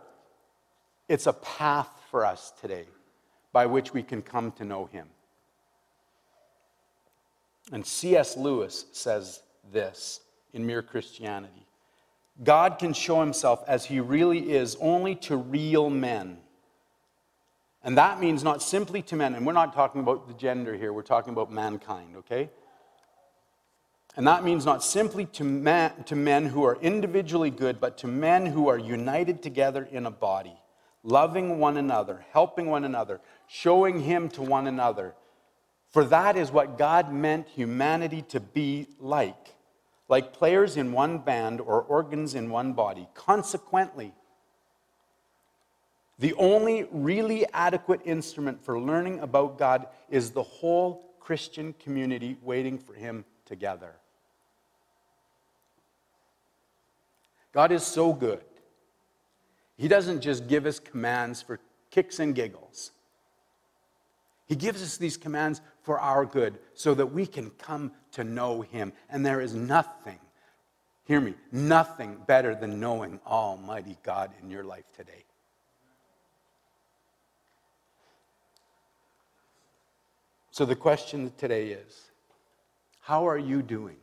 it's 1.09 1.25
a 1.25 1.33
path 1.33 1.89
for 2.11 2.23
us 2.23 2.53
today 2.61 2.85
by 3.51 3.65
which 3.65 3.91
we 3.91 4.03
can 4.03 4.21
come 4.21 4.51
to 4.51 4.63
know 4.63 4.85
Him. 4.85 5.07
And 7.71 7.83
C.S. 7.83 8.37
Lewis 8.37 8.85
says 8.91 9.41
this 9.71 10.19
in 10.53 10.67
Mere 10.67 10.83
Christianity 10.83 11.65
God 12.43 12.77
can 12.77 12.93
show 12.93 13.21
himself 13.21 13.63
as 13.67 13.85
he 13.85 13.99
really 13.99 14.51
is 14.51 14.77
only 14.79 15.15
to 15.15 15.35
real 15.35 15.89
men. 15.89 16.37
And 17.83 17.97
that 17.97 18.19
means 18.19 18.43
not 18.43 18.61
simply 18.61 19.01
to 19.01 19.15
men, 19.15 19.33
and 19.33 19.47
we're 19.47 19.53
not 19.53 19.73
talking 19.73 20.01
about 20.01 20.27
the 20.27 20.35
gender 20.35 20.75
here, 20.75 20.93
we're 20.93 21.01
talking 21.01 21.33
about 21.33 21.51
mankind, 21.51 22.17
okay? 22.17 22.51
And 24.15 24.27
that 24.27 24.43
means 24.43 24.65
not 24.65 24.83
simply 24.83 25.25
to, 25.25 25.91
to 26.05 26.15
men 26.15 26.45
who 26.45 26.63
are 26.63 26.77
individually 26.81 27.49
good, 27.49 27.79
but 27.79 27.97
to 27.99 28.07
men 28.07 28.45
who 28.45 28.67
are 28.67 28.77
united 28.77 29.41
together 29.41 29.87
in 29.91 30.05
a 30.05 30.11
body, 30.11 30.55
loving 31.01 31.57
one 31.57 31.77
another, 31.77 32.23
helping 32.31 32.67
one 32.67 32.83
another, 32.83 33.21
showing 33.47 34.01
Him 34.01 34.29
to 34.29 34.43
one 34.43 34.67
another, 34.67 35.15
for 35.89 36.03
that 36.05 36.37
is 36.37 36.51
what 36.51 36.77
God 36.77 37.11
meant 37.11 37.47
humanity 37.47 38.21
to 38.29 38.39
be 38.39 38.87
like, 38.99 39.55
like 40.07 40.33
players 40.33 40.77
in 40.77 40.91
one 40.91 41.19
band 41.19 41.59
or 41.59 41.81
organs 41.81 42.35
in 42.35 42.51
one 42.51 42.73
body. 42.73 43.07
Consequently, 43.15 44.13
the 46.19 46.33
only 46.35 46.87
really 46.91 47.47
adequate 47.51 48.01
instrument 48.05 48.63
for 48.63 48.79
learning 48.79 49.19
about 49.19 49.57
God 49.57 49.87
is 50.09 50.31
the 50.31 50.43
whole 50.43 51.15
Christian 51.19 51.73
community 51.73 52.37
waiting 52.43 52.77
for 52.77 52.93
Him 52.93 53.25
together. 53.45 53.95
God 57.53 57.71
is 57.71 57.83
so 57.83 58.11
good. 58.13 58.43
He 59.77 59.87
doesn't 59.87 60.21
just 60.21 60.47
give 60.47 60.65
us 60.65 60.79
commands 60.79 61.41
for 61.41 61.59
kicks 61.91 62.19
and 62.19 62.35
giggles. 62.35 62.91
He 64.47 64.55
gives 64.55 64.83
us 64.83 64.97
these 64.97 65.17
commands 65.17 65.61
for 65.83 65.99
our 65.99 66.25
good 66.25 66.59
so 66.73 66.93
that 66.95 67.07
we 67.07 67.25
can 67.25 67.49
come 67.51 67.91
to 68.11 68.23
know 68.23 68.61
Him. 68.61 68.91
And 69.09 69.25
there 69.25 69.39
is 69.39 69.53
nothing, 69.53 70.19
hear 71.05 71.21
me, 71.21 71.35
nothing 71.51 72.17
better 72.27 72.55
than 72.55 72.79
knowing 72.79 73.19
Almighty 73.25 73.97
God 74.03 74.31
in 74.41 74.49
your 74.49 74.63
life 74.63 74.85
today. 74.95 75.23
So 80.51 80.65
the 80.65 80.75
question 80.75 81.31
today 81.37 81.69
is 81.69 82.11
how 83.01 83.27
are 83.27 83.39
you 83.39 83.61
doing 83.63 83.97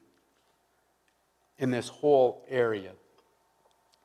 in 1.58 1.70
this 1.70 1.88
whole 1.88 2.44
area 2.48 2.92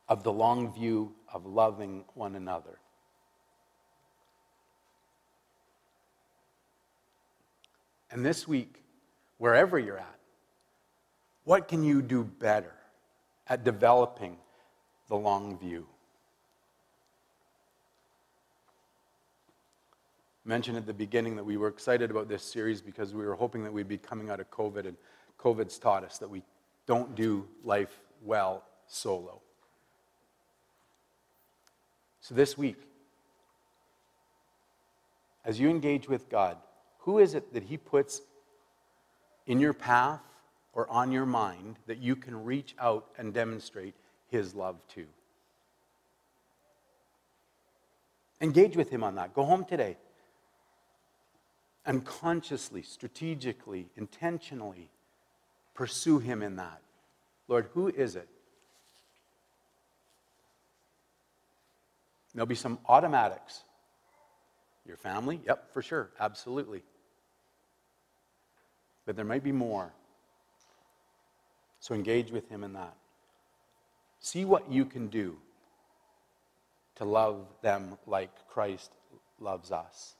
of 0.07 0.23
the 0.23 0.31
long 0.31 0.73
view 0.73 1.13
of 1.33 1.45
loving 1.45 2.05
one 2.13 2.35
another? 2.35 2.79
And 8.11 8.25
this 8.25 8.47
week, 8.47 8.83
wherever 9.39 9.77
you're 9.77 9.97
at, 9.97 10.19
what 11.43 11.67
can 11.67 11.83
you 11.83 12.01
do 12.01 12.23
better 12.23 12.73
at 13.47 13.63
developing 13.63 14.37
the 15.09 15.15
long 15.15 15.57
view? 15.59 15.85
Mentioned 20.45 20.77
at 20.77 20.85
the 20.85 20.93
beginning 20.93 21.35
that 21.35 21.43
we 21.43 21.57
were 21.57 21.67
excited 21.67 22.11
about 22.11 22.29
this 22.29 22.43
series 22.43 22.81
because 22.81 23.13
we 23.13 23.25
were 23.25 23.35
hoping 23.35 23.63
that 23.63 23.73
we'd 23.73 23.87
be 23.87 23.97
coming 23.97 24.29
out 24.29 24.39
of 24.39 24.49
COVID, 24.51 24.87
and 24.87 24.95
COVID's 25.39 25.77
taught 25.79 26.03
us 26.03 26.17
that 26.19 26.29
we 26.29 26.43
don't 26.85 27.15
do 27.15 27.47
life 27.63 27.99
well 28.23 28.63
solo. 28.87 29.41
So 32.27 32.33
this 32.33 32.57
week, 32.57 32.81
as 35.45 35.59
you 35.59 35.69
engage 35.69 36.09
with 36.09 36.27
God, 36.27 36.57
who 37.01 37.19
is 37.19 37.35
it 37.35 37.53
that 37.53 37.61
He 37.61 37.77
puts 37.77 38.23
in 39.45 39.59
your 39.59 39.73
path 39.73 40.23
or 40.73 40.89
on 40.89 41.11
your 41.11 41.27
mind 41.27 41.75
that 41.85 41.99
you 41.99 42.15
can 42.15 42.43
reach 42.43 42.73
out 42.79 43.05
and 43.19 43.31
demonstrate 43.31 43.93
His 44.31 44.55
love 44.55 44.77
to? 44.95 45.05
Engage 48.41 48.75
with 48.75 48.89
Him 48.89 49.03
on 49.03 49.13
that. 49.13 49.35
Go 49.35 49.43
home 49.43 49.63
today 49.63 49.95
and 51.85 52.03
consciously, 52.03 52.81
strategically, 52.81 53.85
intentionally 53.95 54.89
pursue 55.75 56.17
Him 56.17 56.41
in 56.41 56.55
that. 56.55 56.81
Lord, 57.47 57.69
who 57.75 57.87
is 57.87 58.15
it? 58.15 58.27
There'll 62.35 62.45
be 62.45 62.53
some 62.53 62.77
automatics. 62.87 63.63
Your 64.85 64.97
family? 64.97 65.39
Yep, 65.47 65.73
for 65.73 65.81
sure, 65.81 66.11
absolutely. 66.19 66.83
But 69.05 69.15
there 69.15 69.25
might 69.25 69.43
be 69.43 69.51
more. 69.51 69.93
So 71.79 71.95
engage 71.95 72.31
with 72.31 72.47
Him 72.49 72.63
in 72.63 72.73
that. 72.73 72.95
See 74.19 74.45
what 74.45 74.71
you 74.71 74.85
can 74.85 75.07
do 75.07 75.37
to 76.95 77.05
love 77.05 77.47
them 77.61 77.97
like 78.05 78.31
Christ 78.49 78.91
loves 79.39 79.71
us. 79.71 80.15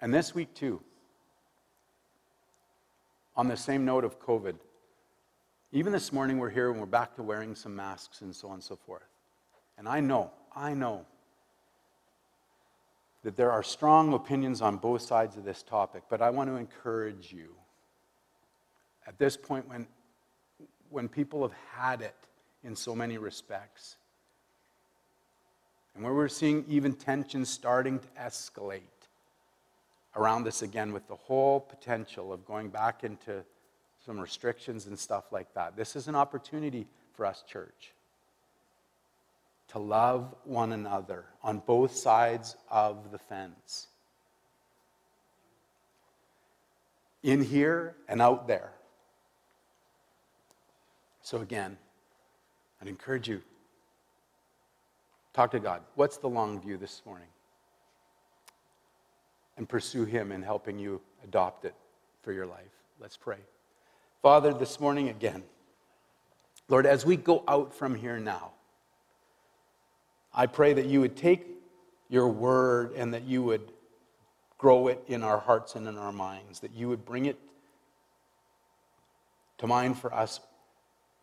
And 0.00 0.12
this 0.12 0.34
week, 0.34 0.54
too, 0.54 0.80
on 3.36 3.48
the 3.48 3.56
same 3.56 3.84
note 3.84 4.04
of 4.04 4.20
COVID, 4.20 4.54
even 5.72 5.92
this 5.92 6.12
morning 6.12 6.38
we're 6.38 6.50
here 6.50 6.70
and 6.70 6.78
we're 6.78 6.86
back 6.86 7.16
to 7.16 7.22
wearing 7.22 7.54
some 7.54 7.74
masks 7.74 8.20
and 8.20 8.34
so 8.34 8.48
on 8.48 8.54
and 8.54 8.62
so 8.62 8.76
forth. 8.76 9.08
And 9.78 9.88
I 9.88 10.00
know, 10.00 10.30
I 10.56 10.72
know 10.72 11.04
that 13.22 13.36
there 13.36 13.52
are 13.52 13.62
strong 13.62 14.14
opinions 14.14 14.62
on 14.62 14.76
both 14.76 15.02
sides 15.02 15.36
of 15.36 15.44
this 15.44 15.62
topic, 15.62 16.04
but 16.08 16.22
I 16.22 16.30
want 16.30 16.48
to 16.48 16.56
encourage 16.56 17.32
you 17.32 17.54
at 19.06 19.18
this 19.18 19.36
point 19.36 19.68
when, 19.68 19.86
when 20.90 21.08
people 21.08 21.42
have 21.42 21.56
had 21.72 22.00
it 22.00 22.16
in 22.64 22.74
so 22.74 22.94
many 22.94 23.18
respects, 23.18 23.96
and 25.94 26.04
where 26.04 26.14
we're 26.14 26.28
seeing 26.28 26.64
even 26.68 26.92
tensions 26.92 27.48
starting 27.48 27.98
to 27.98 28.08
escalate 28.20 28.80
around 30.14 30.44
this 30.44 30.62
again 30.62 30.92
with 30.92 31.06
the 31.08 31.14
whole 31.14 31.60
potential 31.60 32.32
of 32.32 32.44
going 32.46 32.68
back 32.68 33.04
into 33.04 33.44
some 34.04 34.18
restrictions 34.18 34.86
and 34.86 34.98
stuff 34.98 35.32
like 35.32 35.52
that. 35.54 35.76
This 35.76 35.96
is 35.96 36.08
an 36.08 36.14
opportunity 36.14 36.86
for 37.14 37.26
us, 37.26 37.42
church, 37.46 37.92
to 39.76 39.82
love 39.82 40.34
one 40.44 40.72
another 40.72 41.26
on 41.42 41.58
both 41.58 41.94
sides 41.94 42.56
of 42.70 43.10
the 43.12 43.18
fence. 43.18 43.88
In 47.22 47.42
here 47.42 47.94
and 48.08 48.22
out 48.22 48.48
there. 48.48 48.72
So, 51.20 51.42
again, 51.42 51.76
I'd 52.80 52.88
encourage 52.88 53.28
you 53.28 53.42
talk 55.34 55.50
to 55.50 55.60
God. 55.60 55.82
What's 55.94 56.16
the 56.16 56.28
long 56.28 56.58
view 56.58 56.78
this 56.78 57.02
morning? 57.04 57.28
and 59.58 59.66
pursue 59.66 60.04
Him 60.04 60.32
in 60.32 60.42
helping 60.42 60.78
you 60.78 61.00
adopt 61.24 61.64
it 61.64 61.74
for 62.20 62.30
your 62.30 62.44
life. 62.44 62.60
Let's 63.00 63.16
pray. 63.16 63.38
Father, 64.20 64.52
this 64.52 64.80
morning 64.80 65.08
again, 65.08 65.42
Lord, 66.68 66.84
as 66.84 67.06
we 67.06 67.16
go 67.16 67.42
out 67.48 67.74
from 67.74 67.94
here 67.94 68.18
now, 68.18 68.52
I 70.36 70.46
pray 70.46 70.74
that 70.74 70.86
you 70.86 71.00
would 71.00 71.16
take 71.16 71.46
your 72.08 72.28
word 72.28 72.92
and 72.92 73.14
that 73.14 73.24
you 73.24 73.42
would 73.42 73.72
grow 74.58 74.88
it 74.88 75.02
in 75.08 75.22
our 75.22 75.38
hearts 75.38 75.74
and 75.74 75.88
in 75.88 75.98
our 75.98 76.12
minds, 76.12 76.60
that 76.60 76.72
you 76.74 76.88
would 76.88 77.04
bring 77.04 77.24
it 77.26 77.38
to 79.58 79.66
mind 79.66 79.98
for 79.98 80.14
us 80.14 80.40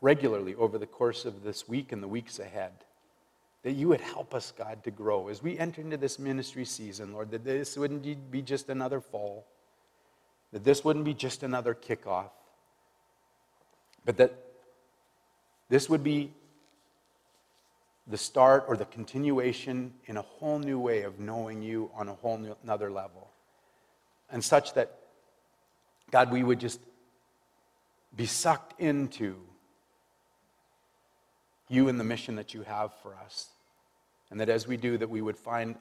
regularly 0.02 0.56
over 0.56 0.78
the 0.78 0.88
course 0.88 1.24
of 1.24 1.44
this 1.44 1.70
week 1.70 1.92
and 1.92 2.04
the 2.04 2.08
weeks 2.08 2.40
ahead 2.40 2.74
that 3.64 3.72
you 3.72 3.88
would 3.88 4.02
help 4.02 4.36
us, 4.36 4.54
God, 4.56 4.84
to 4.84 4.92
grow 4.92 5.30
as 5.30 5.42
we 5.42 5.58
enter 5.58 5.82
into 5.82 5.98
this 5.98 6.20
ministry 6.20 6.66
season, 6.66 7.14
Lord, 7.14 7.32
that 7.32 7.46
this 7.46 7.78
wouldn't 7.78 8.30
be 8.30 8.42
just 8.42 8.70
another 8.70 9.00
fall, 9.00 9.48
that 10.52 10.66
this 10.66 10.84
wouldn't 10.84 11.06
be 11.06 11.14
just 11.14 11.44
another 11.44 11.74
kickoff, 11.74 12.30
but 14.06 14.18
that 14.18 14.36
this 15.70 15.90
would 15.90 16.04
be 16.04 16.34
the 18.08 18.18
start 18.18 18.66
or 18.68 18.76
the 18.76 18.86
continuation 18.86 19.94
in 20.06 20.18
a 20.18 20.22
whole 20.22 20.60
new 20.60 20.80
way 20.80 21.04
of 21.04 21.20
knowing 21.20 21.62
you 21.62 21.90
on 21.96 22.10
a 22.10 22.14
whole 22.14 22.36
another 22.64 22.92
level. 22.92 23.30
And 24.30 24.44
such 24.44 24.74
that, 24.74 24.98
God, 26.12 26.32
we 26.32 26.44
would 26.44 26.60
just 26.60 26.80
be 28.16 28.26
sucked 28.26 28.80
into 28.80 29.38
you 31.70 31.88
and 31.88 32.00
the 32.00 32.04
mission 32.04 32.36
that 32.36 32.54
you 32.54 32.64
have 32.64 32.94
for 33.02 33.16
us. 33.16 33.48
And 34.30 34.40
that 34.40 34.50
as 34.50 34.68
we 34.68 34.78
do, 34.78 34.98
that 34.98 35.10
we 35.10 35.22
would 35.22 35.38
find 35.38 35.76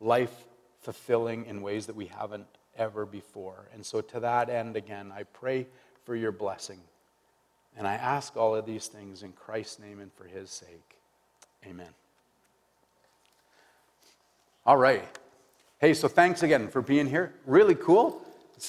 life 0.00 0.46
fulfilling 0.80 1.46
in 1.46 1.62
ways 1.62 1.86
that 1.86 1.96
we 1.96 2.06
haven't 2.06 2.46
ever 2.76 3.04
before. 3.06 3.68
And 3.72 3.84
so, 3.84 4.00
to 4.00 4.20
that 4.20 4.48
end, 4.48 4.76
again, 4.76 5.12
I 5.14 5.24
pray 5.24 5.66
for 6.04 6.14
your 6.14 6.32
blessing. 6.32 6.80
And 7.76 7.86
I 7.86 7.94
ask 7.94 8.36
all 8.36 8.54
of 8.54 8.66
these 8.66 8.86
things 8.86 9.22
in 9.22 9.32
Christ's 9.32 9.78
name 9.78 10.00
and 10.00 10.12
for 10.12 10.24
his 10.24 10.50
sake. 10.50 11.01
Amen. 11.66 11.88
All 14.66 14.76
right. 14.76 15.04
Hey, 15.80 15.94
so 15.94 16.08
thanks 16.08 16.42
again 16.42 16.68
for 16.68 16.82
being 16.82 17.06
here. 17.06 17.34
Really 17.46 17.74
cool. 17.74 18.22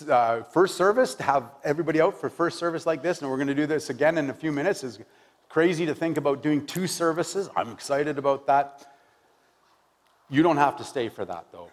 Uh, 0.09 0.41
first 0.41 0.75
service, 0.75 1.13
to 1.15 1.23
have 1.23 1.51
everybody 1.63 2.01
out 2.01 2.19
for 2.19 2.29
first 2.29 2.57
service 2.57 2.87
like 2.87 3.03
this, 3.03 3.21
and 3.21 3.29
we're 3.29 3.37
going 3.37 3.47
to 3.47 3.53
do 3.53 3.67
this 3.67 3.91
again 3.91 4.17
in 4.17 4.29
a 4.31 4.33
few 4.33 4.51
minutes. 4.51 4.83
Is 4.83 4.99
crazy 5.49 5.85
to 5.85 5.93
think 5.93 6.17
about 6.17 6.41
doing 6.41 6.65
two 6.65 6.87
services. 6.87 7.49
I'm 7.55 7.71
excited 7.71 8.17
about 8.17 8.47
that. 8.47 8.91
You 10.31 10.41
don't 10.41 10.57
have 10.57 10.77
to 10.77 10.83
stay 10.83 11.09
for 11.09 11.25
that, 11.25 11.45
though. 11.51 11.69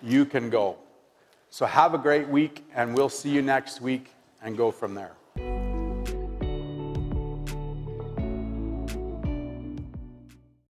You 0.00 0.24
can 0.24 0.48
go. 0.48 0.76
So 1.50 1.66
have 1.66 1.94
a 1.94 1.98
great 1.98 2.28
week, 2.28 2.64
and 2.74 2.94
we'll 2.94 3.08
see 3.08 3.30
you 3.30 3.42
next 3.42 3.80
week 3.80 4.10
and 4.42 4.56
go 4.56 4.70
from 4.70 4.94
there. 4.94 5.12